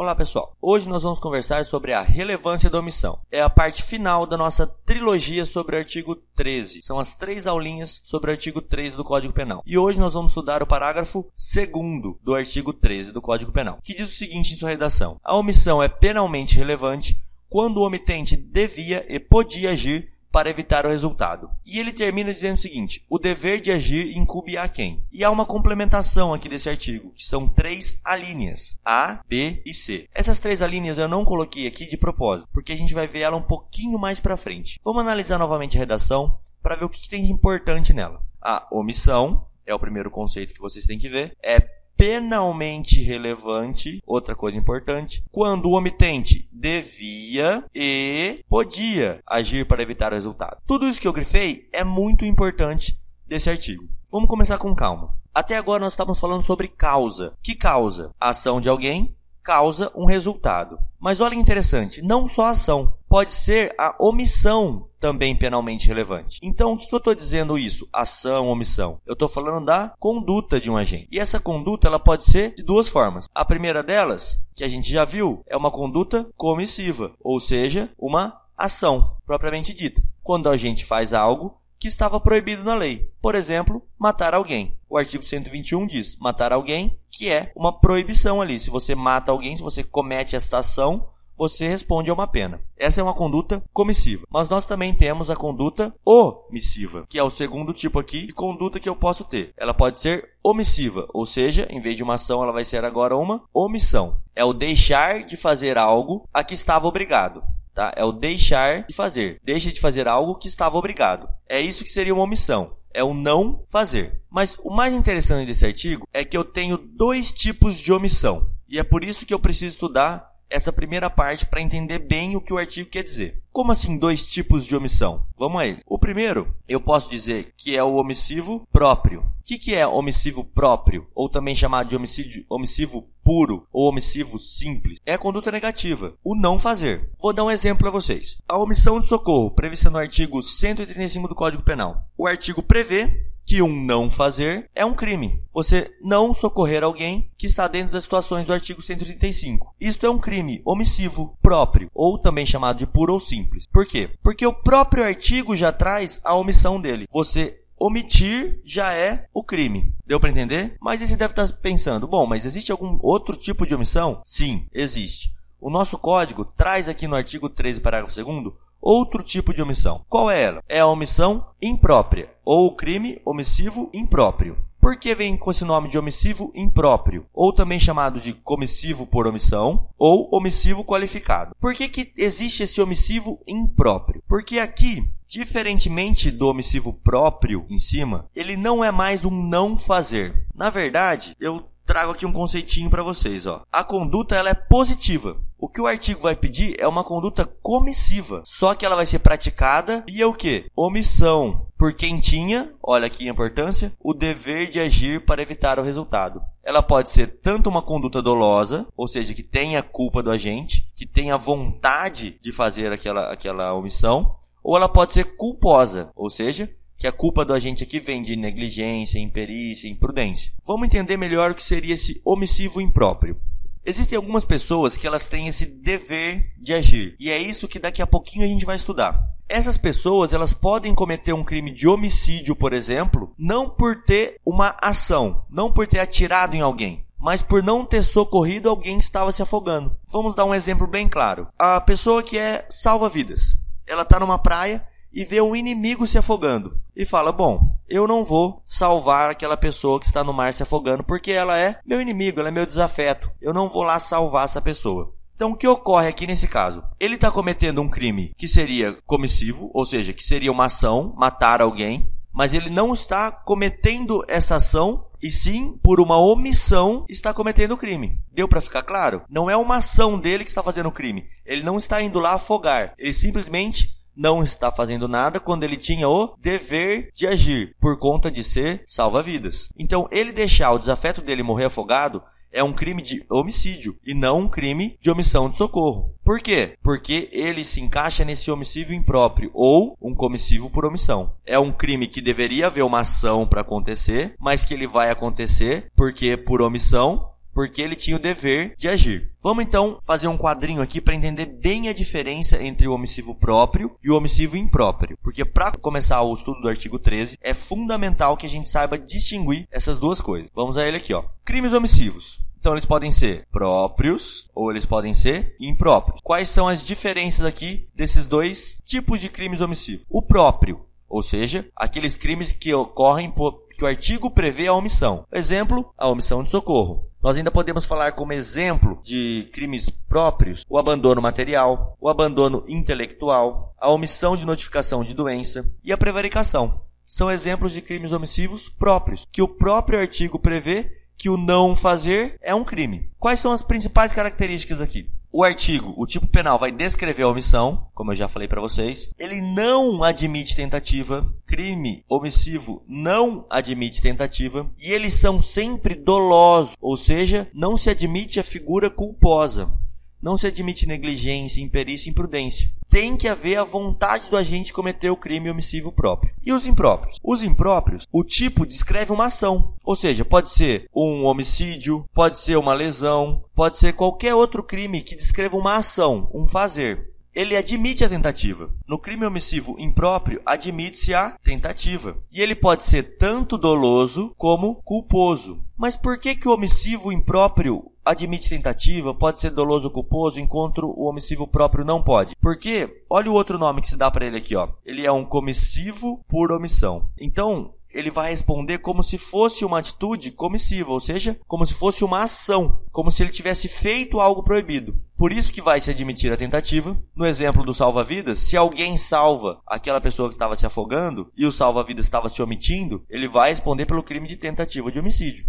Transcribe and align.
Olá 0.00 0.14
pessoal, 0.14 0.56
hoje 0.62 0.88
nós 0.88 1.02
vamos 1.02 1.18
conversar 1.18 1.64
sobre 1.64 1.92
a 1.92 2.00
relevância 2.00 2.70
da 2.70 2.78
omissão. 2.78 3.18
É 3.32 3.42
a 3.42 3.50
parte 3.50 3.82
final 3.82 4.26
da 4.26 4.36
nossa 4.36 4.64
trilogia 4.64 5.44
sobre 5.44 5.74
o 5.74 5.78
artigo 5.80 6.14
13. 6.36 6.82
São 6.82 7.00
as 7.00 7.14
três 7.16 7.48
aulinhas 7.48 8.00
sobre 8.04 8.30
o 8.30 8.32
artigo 8.32 8.62
13 8.62 8.96
do 8.96 9.02
Código 9.02 9.34
Penal. 9.34 9.60
E 9.66 9.76
hoje 9.76 9.98
nós 9.98 10.14
vamos 10.14 10.30
estudar 10.30 10.62
o 10.62 10.68
parágrafo 10.68 11.28
2 11.34 12.16
do 12.22 12.32
artigo 12.32 12.72
13 12.72 13.10
do 13.10 13.20
Código 13.20 13.50
Penal, 13.50 13.80
que 13.82 13.92
diz 13.92 14.08
o 14.08 14.16
seguinte 14.16 14.54
em 14.54 14.56
sua 14.56 14.70
redação: 14.70 15.18
A 15.24 15.36
omissão 15.36 15.82
é 15.82 15.88
penalmente 15.88 16.56
relevante 16.56 17.20
quando 17.50 17.78
o 17.78 17.84
omitente 17.84 18.36
devia 18.36 19.04
e 19.12 19.18
podia 19.18 19.70
agir 19.70 20.12
para 20.30 20.50
evitar 20.50 20.86
o 20.86 20.90
resultado. 20.90 21.50
E 21.64 21.78
ele 21.78 21.92
termina 21.92 22.32
dizendo 22.32 22.56
o 22.56 22.60
seguinte: 22.60 23.04
o 23.08 23.18
dever 23.18 23.60
de 23.60 23.70
agir 23.70 24.16
incube 24.16 24.56
a 24.56 24.68
quem? 24.68 25.04
E 25.10 25.24
há 25.24 25.30
uma 25.30 25.46
complementação 25.46 26.32
aqui 26.32 26.48
desse 26.48 26.68
artigo, 26.68 27.12
que 27.14 27.26
são 27.26 27.48
três 27.48 28.00
alíneas: 28.04 28.78
A, 28.84 29.22
B 29.28 29.62
e 29.64 29.74
C. 29.74 30.08
Essas 30.14 30.38
três 30.38 30.62
alíneas 30.62 30.98
eu 30.98 31.08
não 31.08 31.24
coloquei 31.24 31.66
aqui 31.66 31.86
de 31.86 31.96
propósito, 31.96 32.48
porque 32.52 32.72
a 32.72 32.76
gente 32.76 32.94
vai 32.94 33.06
ver 33.06 33.20
ela 33.20 33.36
um 33.36 33.42
pouquinho 33.42 33.98
mais 33.98 34.20
para 34.20 34.36
frente. 34.36 34.78
Vamos 34.84 35.02
analisar 35.02 35.38
novamente 35.38 35.76
a 35.76 35.80
redação 35.80 36.38
para 36.62 36.76
ver 36.76 36.84
o 36.84 36.88
que 36.88 37.08
tem 37.08 37.24
de 37.24 37.32
importante 37.32 37.92
nela. 37.92 38.22
A 38.40 38.66
omissão 38.70 39.46
é 39.66 39.74
o 39.74 39.78
primeiro 39.78 40.10
conceito 40.10 40.54
que 40.54 40.60
vocês 40.60 40.86
têm 40.86 40.98
que 40.98 41.08
ver, 41.08 41.36
é 41.42 41.77
penalmente 41.98 43.02
relevante, 43.02 44.00
outra 44.06 44.36
coisa 44.36 44.56
importante, 44.56 45.22
quando 45.32 45.66
o 45.66 45.72
omitente 45.72 46.48
devia 46.52 47.64
e 47.74 48.44
podia 48.48 49.20
agir 49.26 49.66
para 49.66 49.82
evitar 49.82 50.12
o 50.12 50.14
resultado. 50.14 50.62
Tudo 50.64 50.88
isso 50.88 51.00
que 51.00 51.08
eu 51.08 51.12
grifei 51.12 51.68
é 51.72 51.82
muito 51.82 52.24
importante 52.24 52.96
desse 53.26 53.50
artigo. 53.50 53.88
Vamos 54.10 54.28
começar 54.28 54.58
com 54.58 54.74
calma. 54.74 55.12
Até 55.34 55.56
agora 55.56 55.80
nós 55.80 55.92
estávamos 55.92 56.20
falando 56.20 56.42
sobre 56.42 56.68
causa. 56.68 57.36
Que 57.42 57.54
causa? 57.54 58.14
A 58.18 58.30
ação 58.30 58.60
de 58.60 58.68
alguém 58.68 59.14
causa 59.42 59.90
um 59.94 60.04
resultado. 60.04 60.78
Mas 61.00 61.20
olha 61.20 61.34
que 61.34 61.40
interessante, 61.40 62.00
não 62.02 62.28
só 62.28 62.44
a 62.44 62.50
ação, 62.50 62.94
pode 63.08 63.32
ser 63.32 63.74
a 63.78 63.94
omissão 63.98 64.88
também 65.00 65.34
penalmente 65.34 65.86
relevante. 65.86 66.38
Então, 66.42 66.72
o 66.72 66.76
que, 66.76 66.92
eu 66.92 66.98
estou 66.98 67.14
dizendo 67.14 67.56
isso? 67.56 67.88
Ação, 67.92 68.48
omissão. 68.48 69.00
Eu 69.06 69.12
estou 69.12 69.28
falando 69.28 69.64
da 69.64 69.94
conduta 69.98 70.60
de 70.60 70.70
um 70.70 70.76
agente. 70.76 71.08
E 71.10 71.18
essa 71.18 71.40
conduta 71.40 71.86
ela 71.86 71.98
pode 71.98 72.24
ser 72.24 72.54
de 72.54 72.62
duas 72.62 72.88
formas. 72.88 73.28
A 73.34 73.44
primeira 73.44 73.82
delas, 73.82 74.40
que 74.54 74.64
a 74.64 74.68
gente 74.68 74.90
já 74.90 75.04
viu, 75.04 75.42
é 75.46 75.56
uma 75.56 75.70
conduta 75.70 76.28
comissiva, 76.36 77.12
ou 77.20 77.38
seja, 77.40 77.90
uma 77.98 78.40
ação 78.56 79.16
propriamente 79.24 79.72
dita. 79.72 80.02
Quando 80.22 80.48
a 80.48 80.56
gente 80.56 80.84
faz 80.84 81.14
algo 81.14 81.56
que 81.78 81.88
estava 81.88 82.18
proibido 82.18 82.64
na 82.64 82.74
lei. 82.74 83.08
Por 83.22 83.34
exemplo, 83.34 83.82
matar 83.98 84.34
alguém. 84.34 84.76
O 84.88 84.98
artigo 84.98 85.22
121 85.22 85.86
diz 85.86 86.16
matar 86.16 86.52
alguém, 86.52 86.98
que 87.10 87.28
é 87.28 87.52
uma 87.54 87.72
proibição 87.72 88.40
ali. 88.40 88.58
Se 88.58 88.68
você 88.68 88.94
mata 88.94 89.30
alguém, 89.30 89.56
se 89.56 89.62
você 89.62 89.84
comete 89.84 90.34
esta 90.34 90.58
ação, 90.58 91.08
você 91.38 91.68
responde 91.68 92.10
a 92.10 92.14
uma 92.14 92.26
pena. 92.26 92.60
Essa 92.76 93.00
é 93.00 93.04
uma 93.04 93.14
conduta 93.14 93.62
comissiva. 93.72 94.26
Mas 94.28 94.48
nós 94.48 94.66
também 94.66 94.92
temos 94.92 95.30
a 95.30 95.36
conduta 95.36 95.94
omissiva, 96.04 97.06
que 97.08 97.18
é 97.18 97.22
o 97.22 97.30
segundo 97.30 97.72
tipo 97.72 97.98
aqui 97.98 98.26
de 98.26 98.32
conduta 98.32 98.80
que 98.80 98.88
eu 98.88 98.96
posso 98.96 99.24
ter. 99.24 99.54
Ela 99.56 99.72
pode 99.72 100.00
ser 100.00 100.30
omissiva, 100.42 101.06
ou 101.14 101.24
seja, 101.24 101.68
em 101.70 101.80
vez 101.80 101.96
de 101.96 102.02
uma 102.02 102.14
ação, 102.14 102.42
ela 102.42 102.52
vai 102.52 102.64
ser 102.64 102.84
agora 102.84 103.16
uma 103.16 103.42
omissão. 103.54 104.16
É 104.34 104.44
o 104.44 104.52
deixar 104.52 105.24
de 105.24 105.36
fazer 105.36 105.78
algo 105.78 106.28
a 106.34 106.42
que 106.42 106.54
estava 106.54 106.88
obrigado. 106.88 107.42
Tá? 107.74 107.92
É 107.94 108.04
o 108.04 108.10
deixar 108.10 108.84
de 108.88 108.94
fazer. 108.94 109.40
Deixa 109.44 109.70
de 109.70 109.80
fazer 109.80 110.08
algo 110.08 110.34
que 110.34 110.48
estava 110.48 110.76
obrigado. 110.76 111.28
É 111.48 111.60
isso 111.60 111.84
que 111.84 111.90
seria 111.90 112.12
uma 112.12 112.24
omissão. 112.24 112.72
É 112.92 113.04
o 113.04 113.14
não 113.14 113.62
fazer. 113.70 114.20
Mas 114.28 114.58
o 114.64 114.70
mais 114.70 114.92
interessante 114.92 115.46
desse 115.46 115.64
artigo 115.64 116.08
é 116.12 116.24
que 116.24 116.36
eu 116.36 116.42
tenho 116.42 116.76
dois 116.76 117.32
tipos 117.32 117.78
de 117.78 117.92
omissão. 117.92 118.50
E 118.68 118.78
é 118.78 118.82
por 118.82 119.04
isso 119.04 119.24
que 119.24 119.32
eu 119.32 119.38
preciso 119.38 119.74
estudar 119.74 120.27
essa 120.50 120.72
primeira 120.72 121.10
parte 121.10 121.46
para 121.46 121.60
entender 121.60 121.98
bem 121.98 122.36
o 122.36 122.40
que 122.40 122.52
o 122.52 122.58
artigo 122.58 122.90
quer 122.90 123.02
dizer. 123.02 123.42
Como 123.52 123.72
assim 123.72 123.98
dois 123.98 124.26
tipos 124.26 124.64
de 124.64 124.76
omissão? 124.76 125.26
Vamos 125.36 125.60
a 125.60 125.66
ele. 125.66 125.82
O 125.86 125.98
primeiro, 125.98 126.54
eu 126.68 126.80
posso 126.80 127.10
dizer 127.10 127.54
que 127.56 127.76
é 127.76 127.82
o 127.82 127.96
omissivo 127.96 128.66
próprio. 128.72 129.20
O 129.20 129.44
que, 129.44 129.58
que 129.58 129.74
é 129.74 129.86
omissivo 129.86 130.44
próprio? 130.44 131.06
Ou 131.14 131.28
também 131.28 131.56
chamado 131.56 131.88
de 131.88 131.96
homicídio, 131.96 132.44
omissivo 132.48 133.08
puro 133.24 133.66
ou 133.72 133.88
omissivo 133.88 134.38
simples? 134.38 134.98
É 135.04 135.14
a 135.14 135.18
conduta 135.18 135.50
negativa, 135.50 136.14
o 136.22 136.36
não 136.36 136.58
fazer. 136.58 137.10
Vou 137.20 137.32
dar 137.32 137.44
um 137.44 137.50
exemplo 137.50 137.84
para 137.84 137.90
vocês. 137.90 138.38
A 138.48 138.58
omissão 138.58 139.00
de 139.00 139.08
socorro, 139.08 139.50
prevista 139.50 139.90
no 139.90 139.98
artigo 139.98 140.42
185 140.42 141.28
do 141.28 141.34
Código 141.34 141.62
Penal. 141.62 142.06
O 142.16 142.26
artigo 142.26 142.62
prevê 142.62 143.26
que 143.48 143.62
um 143.62 143.82
não 143.82 144.10
fazer 144.10 144.68
é 144.74 144.84
um 144.84 144.92
crime. 144.92 145.42
Você 145.54 145.90
não 146.02 146.34
socorrer 146.34 146.84
alguém 146.84 147.30
que 147.38 147.46
está 147.46 147.66
dentro 147.66 147.94
das 147.94 148.02
situações 148.02 148.46
do 148.46 148.52
artigo 148.52 148.82
135. 148.82 149.74
Isto 149.80 150.04
é 150.04 150.10
um 150.10 150.18
crime 150.18 150.60
omissivo 150.66 151.34
próprio, 151.40 151.90
ou 151.94 152.18
também 152.18 152.44
chamado 152.44 152.76
de 152.76 152.86
puro 152.86 153.14
ou 153.14 153.20
simples. 153.20 153.64
Por 153.72 153.86
quê? 153.86 154.10
Porque 154.22 154.46
o 154.46 154.52
próprio 154.52 155.02
artigo 155.02 155.56
já 155.56 155.72
traz 155.72 156.20
a 156.22 156.34
omissão 156.34 156.78
dele. 156.78 157.06
Você 157.10 157.58
omitir 157.78 158.60
já 158.66 158.92
é 158.92 159.24
o 159.32 159.42
crime. 159.42 159.94
Deu 160.06 160.20
para 160.20 160.28
entender? 160.28 160.76
Mas 160.78 161.00
você 161.00 161.16
deve 161.16 161.32
estar 161.32 161.50
pensando, 161.56 162.06
bom, 162.06 162.26
mas 162.26 162.44
existe 162.44 162.70
algum 162.70 162.98
outro 163.00 163.34
tipo 163.34 163.64
de 163.66 163.74
omissão? 163.74 164.20
Sim, 164.26 164.66
existe. 164.74 165.32
O 165.58 165.70
nosso 165.70 165.96
código 165.96 166.44
traz 166.44 166.86
aqui 166.86 167.08
no 167.08 167.16
artigo 167.16 167.48
13, 167.48 167.80
parágrafo 167.80 168.14
2 168.14 168.52
outro 168.80 169.22
tipo 169.22 169.52
de 169.52 169.62
omissão. 169.62 170.04
Qual 170.08 170.30
é 170.30 170.42
ela? 170.42 170.62
É 170.68 170.80
a 170.80 170.86
omissão 170.86 171.46
imprópria, 171.60 172.30
ou 172.44 172.66
o 172.66 172.76
crime 172.76 173.20
omissivo 173.24 173.90
impróprio. 173.92 174.56
Por 174.80 174.96
que 174.96 175.14
vem 175.14 175.36
com 175.36 175.50
esse 175.50 175.64
nome 175.64 175.88
de 175.88 175.98
omissivo 175.98 176.52
impróprio? 176.54 177.26
Ou 177.34 177.52
também 177.52 177.80
chamado 177.80 178.20
de 178.20 178.32
comissivo 178.32 179.06
por 179.06 179.26
omissão, 179.26 179.88
ou 179.98 180.28
omissivo 180.32 180.84
qualificado. 180.84 181.54
Por 181.60 181.74
que, 181.74 181.88
que 181.88 182.12
existe 182.16 182.62
esse 182.62 182.80
omissivo 182.80 183.40
impróprio? 183.46 184.22
Porque 184.26 184.58
aqui 184.58 185.10
Diferentemente 185.28 186.30
do 186.30 186.48
omissivo 186.48 186.90
próprio 186.90 187.66
em 187.68 187.78
cima, 187.78 188.24
ele 188.34 188.56
não 188.56 188.82
é 188.82 188.90
mais 188.90 189.26
um 189.26 189.30
não 189.30 189.76
fazer. 189.76 190.46
Na 190.54 190.70
verdade, 190.70 191.36
eu 191.38 191.68
trago 191.84 192.12
aqui 192.12 192.24
um 192.24 192.32
conceitinho 192.32 192.88
para 192.88 193.02
vocês, 193.02 193.44
ó. 193.44 193.62
A 193.70 193.84
conduta 193.84 194.34
ela 194.34 194.48
é 194.48 194.54
positiva. 194.54 195.38
O 195.60 195.68
que 195.68 195.80
o 195.80 195.88
artigo 195.88 196.20
vai 196.20 196.36
pedir 196.36 196.76
é 196.78 196.86
uma 196.86 197.02
conduta 197.02 197.44
comissiva, 197.44 198.44
só 198.46 198.76
que 198.76 198.86
ela 198.86 198.94
vai 198.94 199.04
ser 199.04 199.18
praticada 199.18 200.04
via 200.08 200.28
o 200.28 200.32
que? 200.32 200.70
Omissão, 200.76 201.66
por 201.76 201.92
quem 201.92 202.20
tinha, 202.20 202.72
olha 202.80 203.06
aqui 203.06 203.28
a 203.28 203.32
importância, 203.32 203.92
o 203.98 204.14
dever 204.14 204.70
de 204.70 204.78
agir 204.78 205.24
para 205.24 205.42
evitar 205.42 205.80
o 205.80 205.82
resultado. 205.82 206.40
Ela 206.62 206.80
pode 206.80 207.10
ser 207.10 207.40
tanto 207.40 207.68
uma 207.68 207.82
conduta 207.82 208.22
dolosa, 208.22 208.86
ou 208.96 209.08
seja, 209.08 209.34
que 209.34 209.42
tenha 209.42 209.82
culpa 209.82 210.22
do 210.22 210.30
agente, 210.30 210.88
que 210.94 211.04
tenha 211.04 211.36
vontade 211.36 212.38
de 212.40 212.52
fazer 212.52 212.92
aquela, 212.92 213.32
aquela 213.32 213.74
omissão, 213.74 214.36
ou 214.62 214.76
ela 214.76 214.88
pode 214.88 215.12
ser 215.12 215.36
culposa, 215.36 216.12
ou 216.14 216.30
seja, 216.30 216.72
que 216.96 217.06
a 217.08 217.12
culpa 217.12 217.44
do 217.44 217.52
agente 217.52 217.82
aqui 217.82 217.98
vem 217.98 218.22
de 218.22 218.36
negligência, 218.36 219.18
imperícia, 219.18 219.88
imprudência. 219.88 220.52
Vamos 220.64 220.86
entender 220.86 221.16
melhor 221.16 221.50
o 221.50 221.54
que 221.56 221.64
seria 221.64 221.94
esse 221.94 222.20
omissivo 222.24 222.80
impróprio. 222.80 223.40
Existem 223.88 224.16
algumas 224.18 224.44
pessoas 224.44 224.98
que 224.98 225.06
elas 225.06 225.28
têm 225.28 225.48
esse 225.48 225.64
dever 225.64 226.52
de 226.58 226.74
agir, 226.74 227.16
e 227.18 227.30
é 227.30 227.38
isso 227.38 227.66
que 227.66 227.78
daqui 227.78 228.02
a 228.02 228.06
pouquinho 228.06 228.44
a 228.44 228.46
gente 228.46 228.66
vai 228.66 228.76
estudar. 228.76 229.18
Essas 229.48 229.78
pessoas, 229.78 230.34
elas 230.34 230.52
podem 230.52 230.94
cometer 230.94 231.32
um 231.32 231.42
crime 231.42 231.70
de 231.70 231.88
homicídio, 231.88 232.54
por 232.54 232.74
exemplo, 232.74 233.32
não 233.38 233.66
por 233.66 234.04
ter 234.04 234.38
uma 234.44 234.76
ação, 234.82 235.42
não 235.48 235.72
por 235.72 235.86
ter 235.86 236.00
atirado 236.00 236.54
em 236.54 236.60
alguém, 236.60 237.06
mas 237.18 237.42
por 237.42 237.62
não 237.62 237.82
ter 237.82 238.02
socorrido 238.02 238.68
alguém 238.68 238.98
que 238.98 239.04
estava 239.04 239.32
se 239.32 239.40
afogando. 239.40 239.96
Vamos 240.12 240.34
dar 240.34 240.44
um 240.44 240.54
exemplo 240.54 240.86
bem 240.86 241.08
claro. 241.08 241.48
A 241.58 241.80
pessoa 241.80 242.22
que 242.22 242.36
é 242.36 242.66
salva-vidas, 242.68 243.56
ela 243.86 244.02
está 244.02 244.20
numa 244.20 244.38
praia 244.38 244.86
e 245.10 245.24
vê 245.24 245.40
um 245.40 245.56
inimigo 245.56 246.06
se 246.06 246.18
afogando 246.18 246.78
e 246.94 247.06
fala: 247.06 247.32
Bom, 247.32 247.77
eu 247.88 248.06
não 248.06 248.24
vou 248.24 248.62
salvar 248.66 249.30
aquela 249.30 249.56
pessoa 249.56 249.98
que 249.98 250.06
está 250.06 250.22
no 250.22 250.32
mar 250.32 250.52
se 250.52 250.62
afogando 250.62 251.02
porque 251.02 251.32
ela 251.32 251.58
é 251.58 251.80
meu 251.84 252.00
inimigo, 252.00 252.40
ela 252.40 252.48
é 252.48 252.52
meu 252.52 252.66
desafeto. 252.66 253.30
Eu 253.40 253.54
não 253.54 253.68
vou 253.68 253.82
lá 253.82 253.98
salvar 253.98 254.44
essa 254.44 254.60
pessoa. 254.60 255.14
Então, 255.34 255.52
o 255.52 255.56
que 255.56 255.68
ocorre 255.68 256.08
aqui 256.08 256.26
nesse 256.26 256.48
caso? 256.48 256.82
Ele 256.98 257.14
está 257.14 257.30
cometendo 257.30 257.80
um 257.80 257.88
crime 257.88 258.32
que 258.36 258.48
seria 258.48 258.98
comissivo, 259.06 259.70
ou 259.72 259.86
seja, 259.86 260.12
que 260.12 260.24
seria 260.24 260.50
uma 260.50 260.66
ação, 260.66 261.14
matar 261.16 261.62
alguém, 261.62 262.12
mas 262.32 262.54
ele 262.54 262.68
não 262.68 262.92
está 262.92 263.30
cometendo 263.30 264.24
essa 264.26 264.56
ação 264.56 265.06
e 265.22 265.30
sim, 265.30 265.78
por 265.82 266.00
uma 266.00 266.16
omissão, 266.16 267.04
está 267.08 267.34
cometendo 267.34 267.72
o 267.72 267.76
crime. 267.76 268.18
Deu 268.32 268.48
para 268.48 268.60
ficar 268.60 268.82
claro? 268.82 269.22
Não 269.28 269.50
é 269.50 269.56
uma 269.56 269.76
ação 269.76 270.18
dele 270.18 270.44
que 270.44 270.50
está 270.50 270.62
fazendo 270.62 270.88
o 270.88 270.92
crime. 270.92 271.26
Ele 271.44 271.62
não 271.62 271.78
está 271.78 272.00
indo 272.00 272.20
lá 272.20 272.34
afogar. 272.34 272.94
Ele 272.96 273.12
simplesmente 273.12 273.97
não 274.18 274.42
está 274.42 274.72
fazendo 274.72 275.06
nada 275.06 275.38
quando 275.38 275.62
ele 275.62 275.76
tinha 275.76 276.08
o 276.08 276.34
dever 276.40 277.12
de 277.14 277.26
agir 277.26 277.76
por 277.80 277.96
conta 277.98 278.30
de 278.30 278.42
ser 278.42 278.84
salva-vidas. 278.88 279.68
Então, 279.78 280.08
ele 280.10 280.32
deixar 280.32 280.72
o 280.72 280.78
desafeto 280.78 281.22
dele 281.22 281.44
morrer 281.44 281.66
afogado 281.66 282.20
é 282.52 282.62
um 282.62 282.72
crime 282.72 283.02
de 283.02 283.24
homicídio 283.30 283.96
e 284.04 284.14
não 284.14 284.40
um 284.40 284.48
crime 284.48 284.98
de 285.00 285.10
omissão 285.10 285.48
de 285.48 285.56
socorro. 285.56 286.14
Por 286.24 286.40
quê? 286.40 286.76
Porque 286.82 287.28
ele 287.30 287.64
se 287.64 287.80
encaixa 287.80 288.24
nesse 288.24 288.50
homicídio 288.50 288.94
impróprio 288.94 289.50
ou 289.54 289.96
um 290.00 290.14
comissivo 290.14 290.70
por 290.70 290.84
omissão. 290.84 291.34
É 291.46 291.58
um 291.58 291.70
crime 291.70 292.06
que 292.06 292.20
deveria 292.20 292.66
haver 292.66 292.82
uma 292.82 293.00
ação 293.00 293.46
para 293.46 293.60
acontecer, 293.60 294.34
mas 294.40 294.64
que 294.64 294.74
ele 294.74 294.86
vai 294.86 295.10
acontecer 295.10 295.90
porque 295.94 296.36
por 296.36 296.62
omissão, 296.62 297.30
porque 297.52 297.82
ele 297.82 297.94
tinha 297.94 298.16
o 298.16 298.20
dever 298.20 298.74
de 298.76 298.88
agir. 298.88 299.30
Vamos 299.42 299.64
então 299.64 299.98
fazer 300.04 300.26
um 300.26 300.36
quadrinho 300.36 300.82
aqui 300.82 301.00
para 301.00 301.14
entender 301.14 301.46
bem 301.46 301.88
a 301.88 301.92
diferença 301.92 302.62
entre 302.62 302.88
o 302.88 302.92
omissivo 302.92 303.34
próprio 303.34 303.96
e 304.02 304.10
o 304.10 304.16
omissivo 304.16 304.56
impróprio. 304.56 305.16
Porque 305.22 305.44
para 305.44 305.72
começar 305.72 306.20
o 306.22 306.34
estudo 306.34 306.60
do 306.60 306.68
artigo 306.68 306.98
13, 306.98 307.38
é 307.40 307.54
fundamental 307.54 308.36
que 308.36 308.46
a 308.46 308.50
gente 308.50 308.68
saiba 308.68 308.98
distinguir 308.98 309.66
essas 309.70 309.98
duas 309.98 310.20
coisas. 310.20 310.50
Vamos 310.54 310.76
a 310.76 310.86
ele 310.86 310.96
aqui, 310.96 311.14
ó. 311.14 311.24
Crimes 311.44 311.72
omissivos. 311.72 312.40
Então 312.58 312.72
eles 312.72 312.86
podem 312.86 313.12
ser 313.12 313.46
próprios 313.52 314.50
ou 314.52 314.70
eles 314.70 314.84
podem 314.84 315.14
ser 315.14 315.54
impróprios. 315.60 316.20
Quais 316.22 316.48
são 316.48 316.66
as 316.66 316.82
diferenças 316.82 317.46
aqui 317.46 317.88
desses 317.94 318.26
dois 318.26 318.78
tipos 318.84 319.20
de 319.20 319.28
crimes 319.28 319.60
omissivos? 319.60 320.04
O 320.10 320.20
próprio, 320.20 320.80
ou 321.08 321.22
seja, 321.22 321.66
aqueles 321.74 322.16
crimes 322.16 322.52
que 322.52 322.72
ocorrem 322.74 323.30
por 323.30 323.66
que 323.78 323.84
o 323.84 323.86
artigo 323.86 324.28
prevê 324.28 324.66
a 324.66 324.74
omissão. 324.74 325.24
Exemplo, 325.32 325.92
a 325.96 326.08
omissão 326.08 326.42
de 326.42 326.50
socorro. 326.50 327.08
Nós 327.22 327.36
ainda 327.36 327.50
podemos 327.50 327.84
falar 327.84 328.12
como 328.12 328.32
exemplo 328.32 329.00
de 329.04 329.48
crimes 329.52 329.88
próprios 329.88 330.64
o 330.68 330.78
abandono 330.78 331.22
material, 331.22 331.96
o 332.00 332.08
abandono 332.08 332.64
intelectual, 332.68 333.74
a 333.78 333.88
omissão 333.90 334.36
de 334.36 334.44
notificação 334.44 335.04
de 335.04 335.14
doença 335.14 335.68
e 335.82 335.92
a 335.92 335.96
prevaricação. 335.96 336.80
São 337.06 337.30
exemplos 337.30 337.72
de 337.72 337.80
crimes 337.80 338.12
omissivos 338.12 338.68
próprios, 338.68 339.26
que 339.32 339.40
o 339.40 339.48
próprio 339.48 339.98
artigo 339.98 340.38
prevê 340.38 340.98
que 341.16 341.30
o 341.30 341.36
não 341.36 341.74
fazer 341.74 342.36
é 342.40 342.54
um 342.54 342.64
crime. 342.64 343.10
Quais 343.18 343.40
são 343.40 343.50
as 343.50 343.62
principais 343.62 344.12
características 344.12 344.80
aqui? 344.80 345.10
O 345.30 345.44
artigo, 345.44 345.92
o 345.96 346.06
tipo 346.06 346.26
penal 346.26 346.58
vai 346.58 346.72
descrever 346.72 347.22
a 347.22 347.28
omissão, 347.28 347.86
como 347.94 348.12
eu 348.12 348.16
já 348.16 348.26
falei 348.28 348.48
para 348.48 348.62
vocês. 348.62 349.10
Ele 349.18 349.42
não 349.42 350.02
admite 350.02 350.56
tentativa. 350.56 351.30
Crime 351.46 352.02
omissivo 352.08 352.82
não 352.88 353.44
admite 353.50 354.00
tentativa. 354.00 354.70
E 354.78 354.90
eles 354.90 355.12
são 355.12 355.40
sempre 355.40 355.94
dolosos, 355.94 356.76
ou 356.80 356.96
seja, 356.96 357.46
não 357.52 357.76
se 357.76 357.90
admite 357.90 358.40
a 358.40 358.42
figura 358.42 358.88
culposa. 358.88 359.70
Não 360.20 360.36
se 360.36 360.46
admite 360.46 360.86
negligência, 360.86 361.62
imperícia 361.62 362.10
imprudência. 362.10 362.70
Tem 362.90 363.16
que 363.16 363.28
haver 363.28 363.56
a 363.56 363.64
vontade 363.64 364.30
do 364.30 364.36
agente 364.36 364.72
cometer 364.72 365.10
o 365.10 365.16
crime 365.16 365.50
omissivo 365.50 365.92
próprio. 365.92 366.32
E 366.44 366.52
os 366.52 366.66
impróprios? 366.66 367.18
Os 367.22 367.42
impróprios, 367.42 368.06
o 368.10 368.24
tipo 368.24 368.66
descreve 368.66 369.12
uma 369.12 369.26
ação. 369.26 369.74
Ou 369.84 369.94
seja, 369.94 370.24
pode 370.24 370.50
ser 370.50 370.88
um 370.94 371.24
homicídio, 371.24 372.04
pode 372.12 372.38
ser 372.38 372.56
uma 372.56 372.72
lesão, 372.72 373.44
pode 373.54 373.78
ser 373.78 373.92
qualquer 373.92 374.34
outro 374.34 374.62
crime 374.62 375.02
que 375.02 375.14
descreva 375.14 375.56
uma 375.56 375.76
ação, 375.76 376.30
um 376.34 376.46
fazer 376.46 377.08
ele 377.38 377.56
admite 377.56 378.04
a 378.04 378.08
tentativa. 378.08 378.68
No 378.84 378.98
crime 378.98 379.24
omissivo 379.24 379.76
impróprio, 379.78 380.42
admite-se 380.44 381.14
a 381.14 381.38
tentativa. 381.40 382.16
E 382.32 382.40
ele 382.40 382.56
pode 382.56 382.82
ser 382.82 383.16
tanto 383.16 383.56
doloso 383.56 384.34
como 384.36 384.82
culposo. 384.82 385.64
Mas 385.76 385.96
por 385.96 386.18
que, 386.18 386.34
que 386.34 386.48
o 386.48 386.52
omissivo 386.52 387.12
impróprio 387.12 387.92
admite 388.08 388.48
tentativa, 388.48 389.14
pode 389.14 389.40
ser 389.40 389.50
doloso 389.50 389.88
ou 389.88 389.92
culposo, 389.92 390.40
enquanto 390.40 390.84
o 390.84 391.08
omissivo 391.08 391.46
próprio 391.46 391.84
não 391.84 392.02
pode? 392.02 392.34
Porque, 392.40 393.02
olha 393.08 393.30
o 393.30 393.34
outro 393.34 393.58
nome 393.58 393.82
que 393.82 393.88
se 393.88 393.96
dá 393.96 394.10
para 394.10 394.26
ele 394.26 394.38
aqui, 394.38 394.56
ó. 394.56 394.68
Ele 394.84 395.04
é 395.04 395.12
um 395.12 395.24
comissivo 395.24 396.24
por 396.28 396.50
omissão. 396.50 397.10
Então, 397.18 397.74
ele 397.92 398.10
vai 398.10 398.30
responder 398.30 398.78
como 398.78 399.02
se 399.02 399.16
fosse 399.16 399.64
uma 399.64 399.78
atitude 399.78 400.30
comissiva, 400.30 400.90
ou 400.90 401.00
seja, 401.00 401.38
como 401.46 401.64
se 401.64 401.74
fosse 401.74 402.04
uma 402.04 402.22
ação, 402.22 402.80
como 402.92 403.10
se 403.10 403.22
ele 403.22 403.30
tivesse 403.30 403.68
feito 403.68 404.20
algo 404.20 404.42
proibido. 404.42 404.98
Por 405.16 405.32
isso 405.32 405.52
que 405.52 405.60
vai 405.60 405.80
se 405.80 405.90
admitir 405.90 406.32
a 406.32 406.36
tentativa. 406.36 406.96
No 407.14 407.26
exemplo 407.26 407.64
do 407.64 407.74
salva-vidas, 407.74 408.38
se 408.38 408.56
alguém 408.56 408.96
salva 408.96 409.60
aquela 409.66 410.00
pessoa 410.00 410.28
que 410.28 410.34
estava 410.34 410.54
se 410.54 410.64
afogando 410.64 411.30
e 411.36 411.44
o 411.44 411.52
salva-vidas 411.52 412.06
estava 412.06 412.28
se 412.28 412.40
omitindo, 412.40 413.04
ele 413.08 413.26
vai 413.26 413.50
responder 413.50 413.86
pelo 413.86 414.02
crime 414.02 414.28
de 414.28 414.36
tentativa 414.36 414.92
de 414.92 414.98
homicídio. 414.98 415.46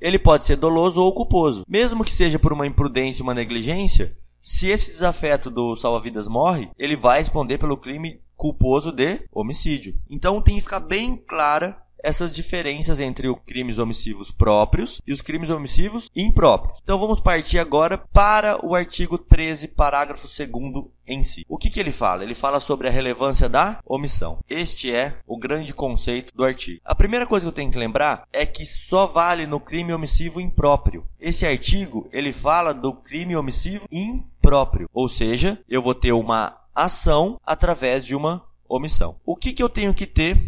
Ele 0.00 0.18
pode 0.18 0.46
ser 0.46 0.56
doloso 0.56 1.02
ou 1.02 1.12
culposo. 1.12 1.64
Mesmo 1.68 2.04
que 2.04 2.12
seja 2.12 2.38
por 2.38 2.52
uma 2.52 2.66
imprudência 2.66 3.22
uma 3.22 3.34
negligência, 3.34 4.16
se 4.42 4.68
esse 4.68 4.90
desafeto 4.90 5.50
do 5.50 5.76
salva-vidas 5.76 6.26
morre, 6.26 6.70
ele 6.78 6.96
vai 6.96 7.18
responder 7.18 7.58
pelo 7.58 7.76
crime 7.76 8.20
culposo 8.36 8.90
de 8.90 9.20
homicídio. 9.30 9.94
Então 10.08 10.40
tem 10.40 10.54
que 10.54 10.62
ficar 10.62 10.80
bem 10.80 11.16
clara 11.16 11.76
essas 12.02 12.34
diferenças 12.34 13.00
entre 13.00 13.28
os 13.28 13.36
crimes 13.46 13.78
omissivos 13.78 14.30
próprios 14.30 15.00
e 15.06 15.12
os 15.12 15.20
crimes 15.20 15.50
omissivos 15.50 16.10
impróprios. 16.14 16.78
Então 16.82 16.98
vamos 16.98 17.20
partir 17.20 17.58
agora 17.58 17.98
para 17.98 18.64
o 18.64 18.74
artigo 18.74 19.18
13, 19.18 19.68
parágrafo 19.68 20.26
2 20.26 20.84
em 21.06 21.22
si. 21.22 21.44
O 21.48 21.58
que, 21.58 21.68
que 21.68 21.80
ele 21.80 21.90
fala? 21.90 22.22
Ele 22.22 22.34
fala 22.34 22.60
sobre 22.60 22.88
a 22.88 22.90
relevância 22.90 23.48
da 23.48 23.80
omissão. 23.84 24.38
Este 24.48 24.94
é 24.94 25.16
o 25.26 25.36
grande 25.36 25.74
conceito 25.74 26.34
do 26.34 26.44
artigo. 26.44 26.80
A 26.84 26.94
primeira 26.94 27.26
coisa 27.26 27.44
que 27.44 27.48
eu 27.48 27.54
tenho 27.54 27.70
que 27.70 27.78
lembrar 27.78 28.24
é 28.32 28.46
que 28.46 28.64
só 28.64 29.06
vale 29.06 29.46
no 29.46 29.60
crime 29.60 29.92
omissivo 29.92 30.40
impróprio. 30.40 31.04
Esse 31.18 31.46
artigo, 31.46 32.08
ele 32.12 32.32
fala 32.32 32.72
do 32.72 32.94
crime 32.94 33.36
omissivo 33.36 33.86
impróprio, 33.90 34.88
ou 34.92 35.08
seja, 35.08 35.60
eu 35.68 35.82
vou 35.82 35.94
ter 35.94 36.12
uma 36.12 36.56
ação 36.74 37.40
através 37.44 38.06
de 38.06 38.14
uma 38.14 38.44
omissão. 38.68 39.16
O 39.26 39.34
que, 39.34 39.52
que 39.52 39.62
eu 39.62 39.68
tenho 39.68 39.92
que 39.92 40.06
ter 40.06 40.38